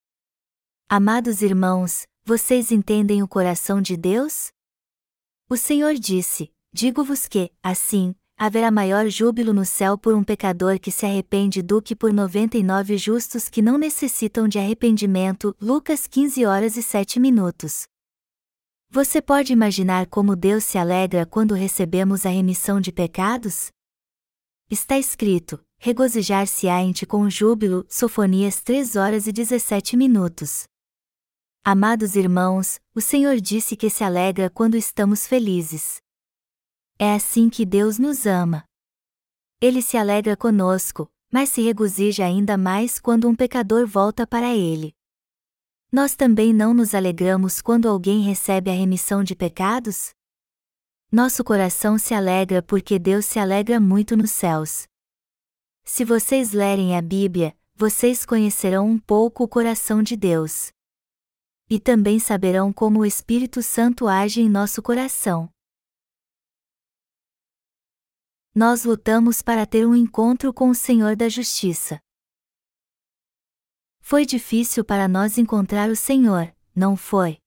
Amados 0.95 1.41
irmãos, 1.41 2.03
vocês 2.23 2.71
entendem 2.71 3.23
o 3.23 3.27
coração 3.27 3.81
de 3.81 3.97
Deus? 3.97 4.51
O 5.49 5.57
Senhor 5.57 5.95
disse: 5.95 6.51
Digo-vos 6.71 7.27
que, 7.27 7.51
assim, 7.63 8.13
haverá 8.37 8.69
maior 8.69 9.09
júbilo 9.09 9.53
no 9.53 9.65
céu 9.65 9.97
por 9.97 10.13
um 10.13 10.23
pecador 10.23 10.79
que 10.79 10.91
se 10.91 11.03
arrepende 11.03 11.63
do 11.63 11.81
que 11.81 11.95
por 11.95 12.13
noventa 12.13 12.59
e 12.59 12.63
nove 12.63 12.95
justos 12.95 13.49
que 13.49 13.59
não 13.59 13.75
necessitam 13.75 14.47
de 14.47 14.59
arrependimento. 14.59 15.55
Lucas 15.59 16.05
15 16.05 16.45
horas 16.45 16.77
e 16.77 16.83
7 16.83 17.19
minutos. 17.19 17.87
Você 18.91 19.19
pode 19.19 19.51
imaginar 19.51 20.05
como 20.05 20.35
Deus 20.35 20.63
se 20.63 20.77
alegra 20.77 21.25
quando 21.25 21.55
recebemos 21.55 22.23
a 22.23 22.29
remissão 22.29 22.79
de 22.79 22.91
pecados? 22.91 23.71
Está 24.69 24.99
escrito: 24.99 25.59
regozijar-se-á 25.79 26.83
em 26.83 26.91
ti 26.91 27.07
com 27.07 27.27
júbilo. 27.27 27.83
Sofonias 27.89 28.61
3 28.61 28.95
horas 28.95 29.25
e 29.25 29.31
17 29.31 29.97
minutos. 29.97 30.71
Amados 31.65 32.17
irmãos, 32.17 32.77
o 32.93 32.99
Senhor 32.99 33.39
disse 33.39 33.77
que 33.77 33.89
se 33.89 34.03
alegra 34.03 34.49
quando 34.49 34.75
estamos 34.75 35.25
felizes. 35.25 36.01
É 36.99 37.13
assim 37.13 37.49
que 37.49 37.65
Deus 37.65 37.97
nos 37.97 38.25
ama. 38.25 38.65
Ele 39.61 39.81
se 39.81 39.95
alegra 39.95 40.35
conosco, 40.35 41.09
mas 41.31 41.47
se 41.47 41.61
regozija 41.61 42.25
ainda 42.25 42.57
mais 42.57 42.99
quando 42.99 43.29
um 43.29 43.33
pecador 43.33 43.87
volta 43.87 44.27
para 44.27 44.53
ele. 44.53 44.93
Nós 45.89 46.17
também 46.17 46.53
não 46.53 46.73
nos 46.73 46.93
alegramos 46.93 47.61
quando 47.61 47.87
alguém 47.87 48.23
recebe 48.23 48.69
a 48.69 48.73
remissão 48.73 49.23
de 49.23 49.33
pecados? 49.33 50.13
Nosso 51.09 51.45
coração 51.45 51.97
se 51.97 52.13
alegra 52.13 52.61
porque 52.61 52.99
Deus 52.99 53.25
se 53.25 53.39
alegra 53.39 53.79
muito 53.79 54.17
nos 54.17 54.31
céus. 54.31 54.85
Se 55.85 56.03
vocês 56.03 56.51
lerem 56.51 56.97
a 56.97 57.01
Bíblia, 57.01 57.55
vocês 57.73 58.25
conhecerão 58.25 58.85
um 58.85 58.99
pouco 58.99 59.45
o 59.45 59.47
coração 59.47 60.03
de 60.03 60.17
Deus. 60.17 60.73
E 61.73 61.79
também 61.79 62.19
saberão 62.19 62.71
como 62.71 62.99
o 62.99 63.05
Espírito 63.05 63.63
Santo 63.63 64.07
age 64.07 64.41
em 64.41 64.47
nosso 64.47 64.79
coração 64.79 65.49
nós 68.55 68.83
lutamos 68.83 69.41
para 69.41 69.65
ter 69.65 69.87
um 69.87 69.95
encontro 69.95 70.53
com 70.53 70.69
o 70.69 70.75
Senhor 70.75 71.15
da 71.15 71.27
Justiça. 71.27 71.99
Foi 73.99 74.27
difícil 74.27 74.85
para 74.85 75.07
nós 75.07 75.39
encontrar 75.39 75.89
o 75.89 75.95
Senhor, 75.95 76.55
não 76.75 76.95
foi? 76.95 77.39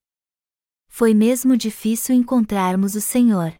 Foi 0.89 1.13
mesmo 1.13 1.55
difícil 1.55 2.13
encontrarmos 2.13 2.93
o 2.95 2.99
Senhor. 2.99 3.55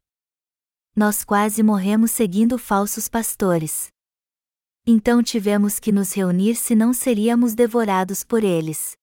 Nós 0.94 1.24
quase 1.24 1.64
morremos 1.64 2.12
seguindo 2.12 2.58
falsos 2.58 3.08
pastores. 3.08 3.88
Então 4.86 5.24
tivemos 5.24 5.80
que 5.80 5.92
nos 5.92 6.12
reunir 6.12 6.56
se 6.56 6.76
não 6.76 6.92
seríamos 6.92 7.56
devorados 7.56 8.26
por 8.26 8.44
eles. 8.44 8.98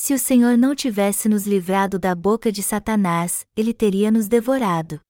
Se 0.00 0.14
o 0.14 0.18
Senhor 0.18 0.56
não 0.56 0.76
tivesse 0.76 1.28
nos 1.28 1.44
livrado 1.44 1.98
da 1.98 2.14
boca 2.14 2.52
de 2.52 2.62
Satanás, 2.62 3.44
ele 3.56 3.74
teria 3.74 4.12
nos 4.12 4.28
devorado. 4.28 5.00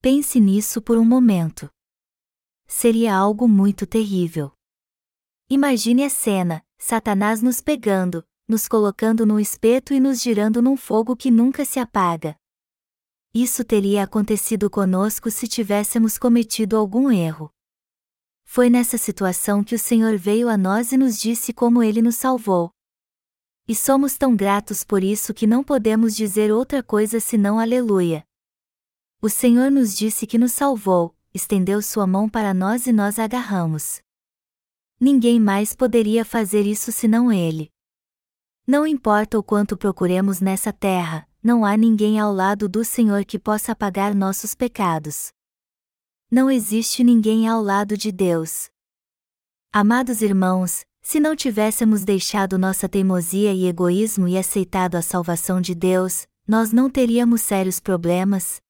Pense 0.00 0.40
nisso 0.40 0.82
por 0.82 0.98
um 0.98 1.04
momento. 1.04 1.70
Seria 2.66 3.14
algo 3.14 3.46
muito 3.46 3.86
terrível. 3.86 4.50
Imagine 5.48 6.02
a 6.02 6.10
cena: 6.10 6.66
Satanás 6.76 7.42
nos 7.42 7.60
pegando, 7.60 8.26
nos 8.48 8.66
colocando 8.66 9.24
no 9.24 9.38
espeto 9.38 9.94
e 9.94 10.00
nos 10.00 10.20
girando 10.20 10.60
num 10.60 10.76
fogo 10.76 11.14
que 11.14 11.30
nunca 11.30 11.64
se 11.64 11.78
apaga. 11.78 12.34
Isso 13.32 13.64
teria 13.64 14.02
acontecido 14.02 14.68
conosco 14.68 15.30
se 15.30 15.46
tivéssemos 15.46 16.18
cometido 16.18 16.76
algum 16.76 17.08
erro. 17.08 17.52
Foi 18.44 18.68
nessa 18.68 18.98
situação 18.98 19.62
que 19.62 19.76
o 19.76 19.78
Senhor 19.78 20.18
veio 20.18 20.48
a 20.48 20.58
nós 20.58 20.90
e 20.90 20.96
nos 20.96 21.16
disse 21.16 21.52
como 21.52 21.84
ele 21.84 22.02
nos 22.02 22.16
salvou. 22.16 22.72
E 23.66 23.74
somos 23.74 24.16
tão 24.18 24.34
gratos 24.34 24.82
por 24.82 25.04
isso 25.04 25.32
que 25.32 25.46
não 25.46 25.62
podemos 25.62 26.16
dizer 26.16 26.50
outra 26.52 26.82
coisa 26.82 27.20
senão 27.20 27.58
Aleluia. 27.58 28.24
O 29.20 29.28
Senhor 29.28 29.70
nos 29.70 29.96
disse 29.96 30.26
que 30.26 30.36
nos 30.36 30.52
salvou, 30.52 31.14
estendeu 31.32 31.80
sua 31.80 32.06
mão 32.06 32.28
para 32.28 32.52
nós 32.52 32.86
e 32.86 32.92
nós 32.92 33.18
agarramos. 33.18 34.02
Ninguém 34.98 35.38
mais 35.38 35.74
poderia 35.74 36.24
fazer 36.24 36.66
isso 36.66 36.90
senão 36.90 37.32
Ele. 37.32 37.70
Não 38.66 38.86
importa 38.86 39.38
o 39.38 39.42
quanto 39.42 39.76
procuremos 39.76 40.40
nessa 40.40 40.72
terra, 40.72 41.28
não 41.42 41.64
há 41.64 41.76
ninguém 41.76 42.20
ao 42.20 42.32
lado 42.32 42.68
do 42.68 42.84
Senhor 42.84 43.24
que 43.24 43.38
possa 43.38 43.72
apagar 43.72 44.14
nossos 44.14 44.54
pecados. 44.54 45.32
Não 46.30 46.50
existe 46.50 47.02
ninguém 47.02 47.48
ao 47.48 47.60
lado 47.62 47.96
de 47.96 48.12
Deus. 48.12 48.70
Amados 49.72 50.22
irmãos, 50.22 50.84
se 51.02 51.20
não 51.20 51.36
tivéssemos 51.36 52.04
deixado 52.04 52.56
nossa 52.56 52.88
teimosia 52.88 53.52
e 53.52 53.66
egoísmo 53.66 54.26
e 54.26 54.38
aceitado 54.38 54.94
a 54.94 55.02
salvação 55.02 55.60
de 55.60 55.74
Deus, 55.74 56.26
nós 56.46 56.72
não 56.72 56.88
teríamos 56.88 57.42
sérios 57.42 57.78
problemas, 57.78 58.62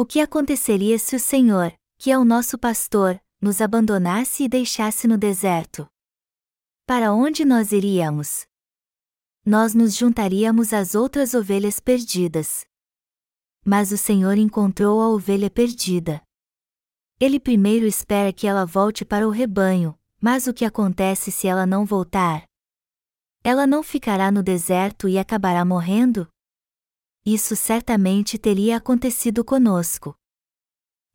o 0.00 0.06
que 0.06 0.18
aconteceria 0.20 0.98
se 0.98 1.14
o 1.14 1.20
Senhor, 1.20 1.74
que 1.98 2.10
é 2.10 2.18
o 2.18 2.24
nosso 2.24 2.56
pastor, 2.56 3.20
nos 3.38 3.60
abandonasse 3.60 4.44
e 4.44 4.48
deixasse 4.48 5.06
no 5.06 5.18
deserto? 5.18 5.86
Para 6.86 7.12
onde 7.12 7.44
nós 7.44 7.70
iríamos? 7.70 8.46
Nós 9.44 9.74
nos 9.74 9.94
juntaríamos 9.94 10.72
às 10.72 10.94
outras 10.94 11.34
ovelhas 11.34 11.78
perdidas. 11.80 12.64
Mas 13.62 13.92
o 13.92 13.98
Senhor 13.98 14.38
encontrou 14.38 15.02
a 15.02 15.08
ovelha 15.10 15.50
perdida. 15.50 16.22
Ele 17.20 17.38
primeiro 17.38 17.84
espera 17.84 18.32
que 18.32 18.46
ela 18.46 18.64
volte 18.64 19.04
para 19.04 19.28
o 19.28 19.30
rebanho, 19.30 19.94
mas 20.20 20.46
o 20.46 20.54
que 20.54 20.64
acontece 20.64 21.30
se 21.30 21.46
ela 21.48 21.64
não 21.66 21.84
voltar? 21.84 22.44
Ela 23.42 23.66
não 23.66 23.82
ficará 23.82 24.30
no 24.30 24.42
deserto 24.42 25.08
e 25.08 25.18
acabará 25.18 25.64
morrendo? 25.64 26.28
isso 27.24 27.54
certamente 27.54 28.38
teria 28.38 28.76
acontecido 28.78 29.44
conosco. 29.44 30.14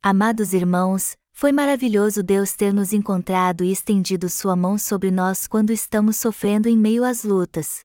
Amados 0.02 0.52
irmãos, 0.52 1.16
Foi 1.38 1.52
maravilhoso 1.52 2.22
Deus 2.22 2.54
ter 2.54 2.72
nos 2.72 2.94
encontrado 2.94 3.62
e 3.62 3.70
estendido 3.70 4.26
sua 4.30 4.56
mão 4.56 4.78
sobre 4.78 5.10
nós 5.10 5.46
quando 5.46 5.70
estamos 5.70 6.16
sofrendo 6.16 6.66
em 6.66 6.74
meio 6.78 7.04
às 7.04 7.24
lutas. 7.24 7.80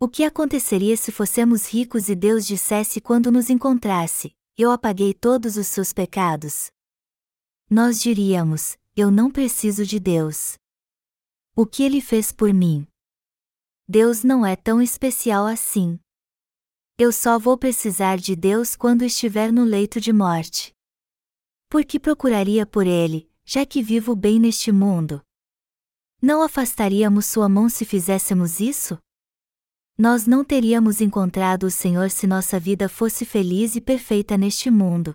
O 0.00 0.08
que 0.08 0.24
aconteceria 0.24 0.96
se 0.96 1.12
fossemos 1.12 1.70
ricos 1.70 2.08
e 2.08 2.14
Deus 2.14 2.46
dissesse 2.46 2.98
quando 2.98 3.30
nos 3.30 3.50
encontrasse: 3.50 4.34
Eu 4.56 4.70
apaguei 4.70 5.12
todos 5.12 5.58
os 5.58 5.66
seus 5.66 5.92
pecados? 5.92 6.70
Nós 7.68 8.00
diríamos: 8.00 8.78
Eu 8.98 9.10
não 9.10 9.30
preciso 9.30 9.84
de 9.84 10.00
Deus. 10.00 10.54
O 11.54 11.66
que 11.66 11.82
ele 11.82 12.00
fez 12.00 12.32
por 12.32 12.54
mim? 12.54 12.88
Deus 13.86 14.24
não 14.24 14.44
é 14.46 14.56
tão 14.56 14.80
especial 14.80 15.44
assim. 15.46 16.00
Eu 16.96 17.12
só 17.12 17.38
vou 17.38 17.58
precisar 17.58 18.16
de 18.16 18.34
Deus 18.34 18.74
quando 18.74 19.02
estiver 19.04 19.52
no 19.52 19.64
leito 19.64 20.00
de 20.00 20.14
morte. 20.14 20.72
Por 21.68 21.84
que 21.84 22.00
procuraria 22.00 22.64
por 22.64 22.86
ele, 22.86 23.30
já 23.44 23.66
que 23.66 23.82
vivo 23.82 24.16
bem 24.16 24.40
neste 24.40 24.72
mundo? 24.72 25.20
Não 26.22 26.40
afastaríamos 26.40 27.26
sua 27.26 27.50
mão 27.50 27.68
se 27.68 27.84
fizéssemos 27.84 28.60
isso? 28.60 28.98
Nós 29.98 30.26
não 30.26 30.42
teríamos 30.42 31.02
encontrado 31.02 31.64
o 31.64 31.70
Senhor 31.70 32.10
se 32.10 32.26
nossa 32.26 32.58
vida 32.58 32.88
fosse 32.88 33.26
feliz 33.26 33.76
e 33.76 33.80
perfeita 33.82 34.38
neste 34.38 34.70
mundo. 34.70 35.14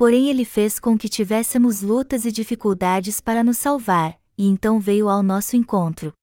Porém, 0.00 0.30
Ele 0.30 0.46
fez 0.46 0.80
com 0.80 0.96
que 0.96 1.10
tivéssemos 1.10 1.82
lutas 1.82 2.24
e 2.24 2.32
dificuldades 2.32 3.20
para 3.20 3.44
nos 3.44 3.58
salvar, 3.58 4.18
e 4.38 4.46
então 4.48 4.80
veio 4.80 5.10
ao 5.10 5.22
nosso 5.22 5.56
encontro. 5.56 6.14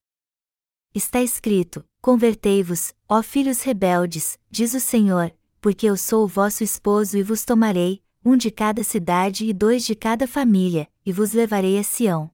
Está 0.95 1.21
escrito: 1.21 1.85
Convertei-vos, 2.01 2.95
ó 3.07 3.21
filhos 3.21 3.61
rebeldes, 3.61 4.39
diz 4.49 4.73
o 4.73 4.79
Senhor, 4.79 5.31
porque 5.61 5.85
eu 5.85 5.95
sou 5.95 6.23
o 6.23 6.27
vosso 6.27 6.63
esposo 6.63 7.19
e 7.19 7.21
vos 7.21 7.45
tomarei, 7.45 8.01
um 8.25 8.35
de 8.35 8.49
cada 8.49 8.83
cidade 8.83 9.45
e 9.45 9.53
dois 9.53 9.85
de 9.85 9.93
cada 9.93 10.25
família, 10.25 10.89
e 11.05 11.13
vos 11.13 11.33
levarei 11.33 11.77
a 11.77 11.83
Sião. 11.83 12.31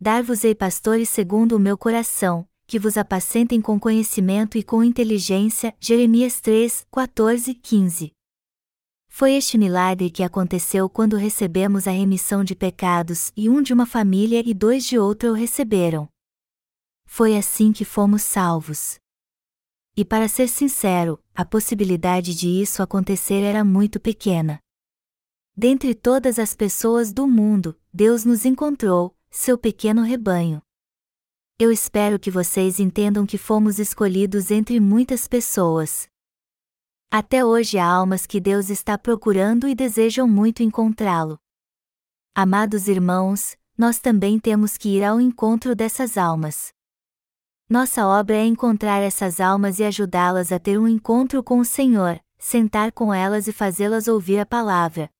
Dar-vos-ei 0.00 0.54
pastores 0.54 1.10
segundo 1.10 1.56
o 1.56 1.60
meu 1.60 1.76
coração, 1.76 2.48
que 2.66 2.78
vos 2.78 2.96
apacentem 2.96 3.60
com 3.60 3.78
conhecimento 3.78 4.56
e 4.56 4.62
com 4.62 4.82
inteligência. 4.82 5.74
Jeremias 5.78 6.40
3, 6.40 6.86
14, 6.90 7.52
15. 7.52 8.17
Foi 9.18 9.32
este 9.32 9.58
milagre 9.58 10.10
que 10.10 10.22
aconteceu 10.22 10.88
quando 10.88 11.16
recebemos 11.16 11.88
a 11.88 11.90
remissão 11.90 12.44
de 12.44 12.54
pecados 12.54 13.32
e 13.36 13.48
um 13.48 13.60
de 13.60 13.72
uma 13.72 13.84
família 13.84 14.40
e 14.46 14.54
dois 14.54 14.84
de 14.84 14.96
outra 14.96 15.28
o 15.28 15.34
receberam. 15.34 16.08
Foi 17.04 17.36
assim 17.36 17.72
que 17.72 17.84
fomos 17.84 18.22
salvos. 18.22 19.00
E 19.96 20.04
para 20.04 20.28
ser 20.28 20.46
sincero, 20.46 21.18
a 21.34 21.44
possibilidade 21.44 22.32
de 22.32 22.46
isso 22.46 22.80
acontecer 22.80 23.42
era 23.42 23.64
muito 23.64 23.98
pequena. 23.98 24.60
Dentre 25.56 25.96
todas 25.96 26.38
as 26.38 26.54
pessoas 26.54 27.12
do 27.12 27.26
mundo, 27.26 27.76
Deus 27.92 28.24
nos 28.24 28.44
encontrou, 28.44 29.16
seu 29.28 29.58
pequeno 29.58 30.02
rebanho. 30.02 30.62
Eu 31.58 31.72
espero 31.72 32.20
que 32.20 32.30
vocês 32.30 32.78
entendam 32.78 33.26
que 33.26 33.36
fomos 33.36 33.80
escolhidos 33.80 34.52
entre 34.52 34.78
muitas 34.78 35.26
pessoas. 35.26 36.08
Até 37.10 37.44
hoje 37.44 37.78
há 37.78 37.86
almas 37.86 38.26
que 38.26 38.40
Deus 38.40 38.70
está 38.70 38.98
procurando 38.98 39.66
e 39.66 39.74
desejam 39.74 40.28
muito 40.28 40.62
encontrá-lo. 40.62 41.38
Amados 42.34 42.88
irmãos, 42.88 43.56
nós 43.76 43.98
também 43.98 44.38
temos 44.38 44.76
que 44.76 44.96
ir 44.96 45.04
ao 45.04 45.20
encontro 45.20 45.74
dessas 45.74 46.16
almas. 46.16 46.72
Nossa 47.68 48.06
obra 48.06 48.36
é 48.36 48.44
encontrar 48.44 49.00
essas 49.00 49.40
almas 49.40 49.78
e 49.78 49.84
ajudá-las 49.84 50.52
a 50.52 50.58
ter 50.58 50.78
um 50.78 50.88
encontro 50.88 51.42
com 51.42 51.58
o 51.58 51.64
Senhor, 51.64 52.20
sentar 52.38 52.92
com 52.92 53.12
elas 53.12 53.46
e 53.46 53.52
fazê-las 53.52 54.08
ouvir 54.08 54.38
a 54.38 54.46
palavra, 54.46 55.10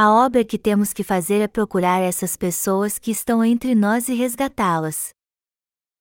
a 0.00 0.12
obra 0.12 0.44
que 0.44 0.56
temos 0.56 0.92
que 0.92 1.02
fazer 1.02 1.40
é 1.40 1.48
procurar 1.48 2.00
essas 2.00 2.36
pessoas 2.36 3.00
que 3.00 3.10
estão 3.10 3.44
entre 3.44 3.74
nós 3.74 4.08
e 4.08 4.14
resgatá-las. 4.14 5.12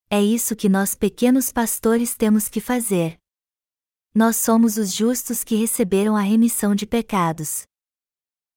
É 0.07 0.21
isso 0.21 0.55
que 0.55 0.69
nós 0.69 0.93
pequenos 0.93 1.51
pastores 1.51 2.15
temos 2.15 2.47
que 2.47 2.61
fazer. 2.61 3.17
Nós 4.17 4.37
somos 4.37 4.77
os 4.77 4.95
justos 4.95 5.43
que 5.43 5.53
receberam 5.53 6.15
a 6.15 6.21
remissão 6.21 6.73
de 6.73 6.87
pecados. 6.87 7.67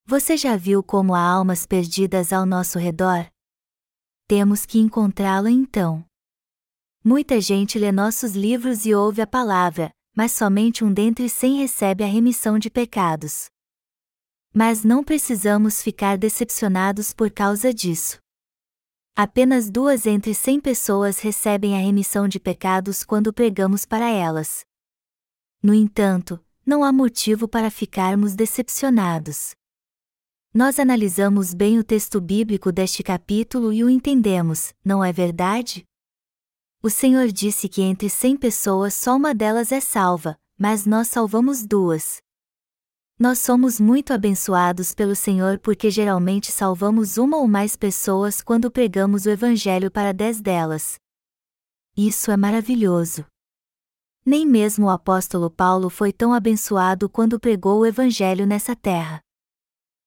Você 0.07 0.35
já 0.35 0.57
viu 0.57 0.83
como 0.83 1.15
há 1.15 1.21
almas 1.21 1.67
perdidas 1.67 2.33
ao 2.33 2.47
nosso 2.47 2.79
redor? 2.79 3.31
Temos 4.27 4.65
que 4.65 4.79
encontrá-la 4.79 5.51
então. 5.51 6.03
Muita 7.05 7.43
gente 7.43 7.79
lê 7.79 7.93
nossos 7.93 8.33
livros 8.33 8.87
e 8.87 8.95
ouve 8.95 9.21
a 9.21 9.27
palavra, 9.27 9.93
mas 10.17 10.33
somente 10.33 10.83
um 10.83 10.91
dentre 10.91 11.29
cem 11.29 11.59
recebe 11.59 12.05
a 12.05 12.07
remissão 12.07 12.59
de 12.59 12.71
pecados. 12.71 13.51
Mas 14.55 14.83
não 14.83 15.05
precisamos 15.05 15.83
ficar 15.83 16.17
decepcionados 16.17 17.13
por 17.13 17.31
causa 17.31 17.71
disso. 17.75 18.19
Apenas 19.15 19.71
duas 19.71 20.07
entre 20.07 20.35
cem 20.35 20.59
pessoas 20.59 21.21
recebem 21.21 21.77
a 21.77 21.83
remissão 21.83 22.27
de 22.27 22.41
pecados 22.41 23.05
quando 23.05 23.31
pregamos 23.31 23.85
para 23.85 24.09
elas. 24.09 24.65
No 25.63 25.75
entanto, 25.75 26.43
não 26.65 26.83
há 26.83 26.91
motivo 26.91 27.47
para 27.47 27.71
ficarmos 27.71 28.35
decepcionados. 28.35 29.55
Nós 30.55 30.79
analisamos 30.79 31.53
bem 31.53 31.79
o 31.79 31.85
texto 31.85 32.21
bíblico 32.21 32.73
deste 32.73 33.03
capítulo 33.03 33.73
e 33.73 33.85
o 33.85 33.91
entendemos, 33.91 34.73
não 34.85 35.05
é 35.05 35.13
verdade? 35.13 35.85
O 36.83 36.89
Senhor 36.89 37.29
disse 37.29 37.69
que 37.69 37.83
entre 37.83 38.09
cem 38.09 38.37
pessoas 38.37 38.95
só 38.95 39.17
uma 39.17 39.35
delas 39.35 39.71
é 39.71 39.81
salva, 39.81 40.39
mas 40.59 40.87
nós 40.87 41.09
salvamos 41.09 41.65
duas. 41.65 42.23
Nós 43.19 43.39
somos 43.39 43.79
muito 43.79 44.15
abençoados 44.15 44.95
pelo 44.95 45.15
Senhor 45.15 45.59
porque 45.59 45.91
geralmente 45.91 46.51
salvamos 46.51 47.19
uma 47.19 47.37
ou 47.37 47.47
mais 47.47 47.77
pessoas 47.77 48.41
quando 48.41 48.71
pregamos 48.71 49.27
o 49.27 49.31
Evangelho 49.31 49.91
para 49.91 50.15
dez 50.15 50.41
delas. 50.41 50.99
Isso 51.95 52.31
é 52.31 52.37
maravilhoso. 52.37 53.27
Nem 54.25 54.47
mesmo 54.47 54.87
o 54.87 54.91
apóstolo 54.91 55.51
Paulo 55.51 55.89
foi 55.89 56.13
tão 56.13 56.33
abençoado 56.33 57.09
quando 57.09 57.41
pregou 57.41 57.81
o 57.81 57.87
Evangelho 57.87 58.47
nessa 58.47 58.77
terra. 58.77 59.21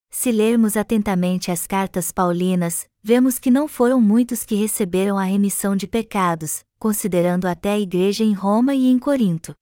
Se 0.09 0.31
lermos 0.31 0.77
atentamente 0.77 1.49
as 1.49 1.65
cartas 1.65 2.11
paulinas, 2.11 2.85
vemos 3.01 3.39
que 3.39 3.49
não 3.49 3.67
foram 3.67 3.99
muitos 3.99 4.45
que 4.45 4.55
receberam 4.55 5.17
a 5.17 5.23
remissão 5.23 5.75
de 5.75 5.87
pecados, 5.87 6.63
considerando 6.77 7.47
até 7.47 7.71
a 7.71 7.79
igreja 7.79 8.23
em 8.23 8.33
Roma 8.33 8.75
e 8.75 8.87
em 8.87 8.99
Corinto. 8.99 9.55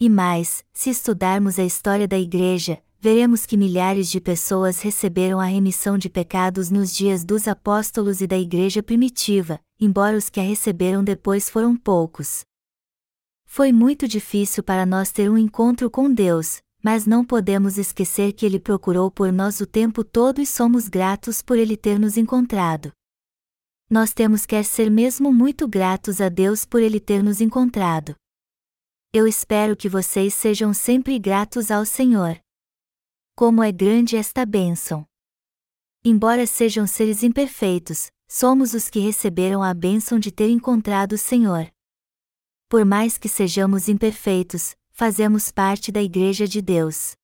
E 0.00 0.08
mais, 0.08 0.64
se 0.72 0.88
estudarmos 0.88 1.58
a 1.58 1.62
história 1.62 2.08
da 2.08 2.18
Igreja, 2.18 2.82
veremos 2.98 3.44
que 3.44 3.54
milhares 3.54 4.10
de 4.10 4.18
pessoas 4.18 4.80
receberam 4.80 5.38
a 5.38 5.44
remissão 5.44 5.98
de 5.98 6.08
pecados 6.08 6.70
nos 6.70 6.94
dias 6.96 7.22
dos 7.22 7.46
apóstolos 7.46 8.22
e 8.22 8.26
da 8.26 8.38
Igreja 8.38 8.82
primitiva, 8.82 9.60
embora 9.78 10.16
os 10.16 10.30
que 10.30 10.40
a 10.40 10.42
receberam 10.42 11.04
depois 11.04 11.50
foram 11.50 11.76
poucos. 11.76 12.46
Foi 13.52 13.72
muito 13.72 14.06
difícil 14.06 14.62
para 14.62 14.86
nós 14.86 15.10
ter 15.10 15.28
um 15.28 15.36
encontro 15.36 15.90
com 15.90 16.08
Deus, 16.08 16.62
mas 16.80 17.04
não 17.04 17.24
podemos 17.24 17.78
esquecer 17.78 18.32
que 18.32 18.46
Ele 18.46 18.60
procurou 18.60 19.10
por 19.10 19.32
nós 19.32 19.60
o 19.60 19.66
tempo 19.66 20.04
todo 20.04 20.40
e 20.40 20.46
somos 20.46 20.86
gratos 20.86 21.42
por 21.42 21.58
Ele 21.58 21.76
ter 21.76 21.98
nos 21.98 22.16
encontrado. 22.16 22.92
Nós 23.90 24.12
temos 24.14 24.46
que 24.46 24.62
ser 24.62 24.88
mesmo 24.88 25.32
muito 25.32 25.66
gratos 25.66 26.20
a 26.20 26.28
Deus 26.28 26.64
por 26.64 26.80
Ele 26.80 27.00
ter 27.00 27.24
nos 27.24 27.40
encontrado. 27.40 28.14
Eu 29.12 29.26
espero 29.26 29.76
que 29.76 29.88
vocês 29.88 30.32
sejam 30.32 30.72
sempre 30.72 31.18
gratos 31.18 31.72
ao 31.72 31.84
Senhor. 31.84 32.40
Como 33.34 33.64
é 33.64 33.72
grande 33.72 34.14
esta 34.14 34.46
bênção! 34.46 35.04
Embora 36.04 36.46
sejam 36.46 36.86
seres 36.86 37.24
imperfeitos, 37.24 38.12
somos 38.28 38.74
os 38.74 38.88
que 38.88 39.00
receberam 39.00 39.60
a 39.60 39.74
bênção 39.74 40.20
de 40.20 40.30
ter 40.30 40.50
encontrado 40.50 41.14
o 41.14 41.18
Senhor. 41.18 41.68
Por 42.70 42.84
mais 42.84 43.18
que 43.18 43.28
sejamos 43.28 43.88
imperfeitos, 43.88 44.76
fazemos 44.92 45.50
parte 45.50 45.90
da 45.90 46.00
Igreja 46.00 46.46
de 46.46 46.62
Deus. 46.62 47.16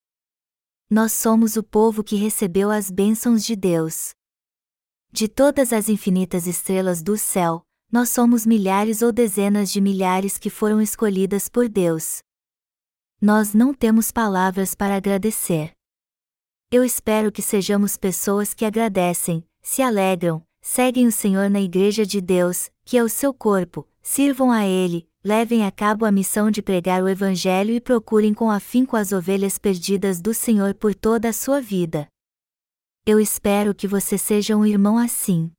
Nós 0.91 1.13
somos 1.13 1.57
o 1.57 1.63
povo 1.63 2.03
que 2.03 2.17
recebeu 2.17 2.69
as 2.69 2.91
bênçãos 2.91 3.45
de 3.45 3.55
Deus. 3.55 4.11
De 5.13 5.29
todas 5.29 5.73
as 5.73 5.89
infinitas 5.89 6.49
estrelas 6.49 7.01
do 7.01 7.17
céu, 7.17 7.65
nós 7.93 8.09
somos 8.09 8.45
milhares 8.45 9.03
ou 9.03 9.13
dezenas 9.13 9.71
de 9.71 9.81
milhares 9.81 10.37
que 10.37 10.51
foram 10.51 10.83
escolhidas 10.83 11.49
por 11.49 11.69
Deus. 11.69 12.19
Nós 13.21 13.55
não 13.55 13.73
temos 13.73 14.11
palavras 14.11 14.75
para 14.75 14.97
agradecer. 14.97 15.71
Eu 16.73 16.83
espero 16.83 17.31
que 17.31 17.41
sejamos 17.41 17.97
pessoas 17.97 18.53
que 18.53 18.65
agradecem, 18.65 19.47
se 19.63 19.81
alegram, 19.81 20.45
seguem 20.61 21.07
o 21.07 21.13
Senhor 21.13 21.49
na 21.49 21.61
Igreja 21.61 22.05
de 22.05 22.21
Deus, 22.21 22.69
que 22.85 22.99
é 22.99 23.05
o 23.05 23.09
seu 23.09 23.33
corpo, 23.33 23.87
sirvam 24.03 24.51
a 24.51 24.67
Ele, 24.67 25.09
levem 25.27 25.67
a 25.67 25.73
cabo 25.73 26.05
a 26.05 26.13
missão 26.13 26.53
de 26.53 26.63
pregar 26.63 27.03
o 27.03 27.09
Evangelho 27.09 27.73
e 27.73 27.81
procurem 27.81 28.33
com 28.33 28.49
afinco 28.49 28.97
as 28.97 29.11
ovelhas 29.11 29.59
perdidas 29.59 30.21
do 30.21 30.33
Senhor 30.33 30.73
por 30.73 30.95
toda 30.95 31.31
a 31.31 31.33
sua 31.33 31.61
vida. 31.61 32.07
Eu 33.05 33.19
espero 33.19 33.75
que 33.75 33.89
você 33.89 34.17
seja 34.17 34.57
um 34.57 34.65
irmão 34.65 34.97
assim. 34.97 35.51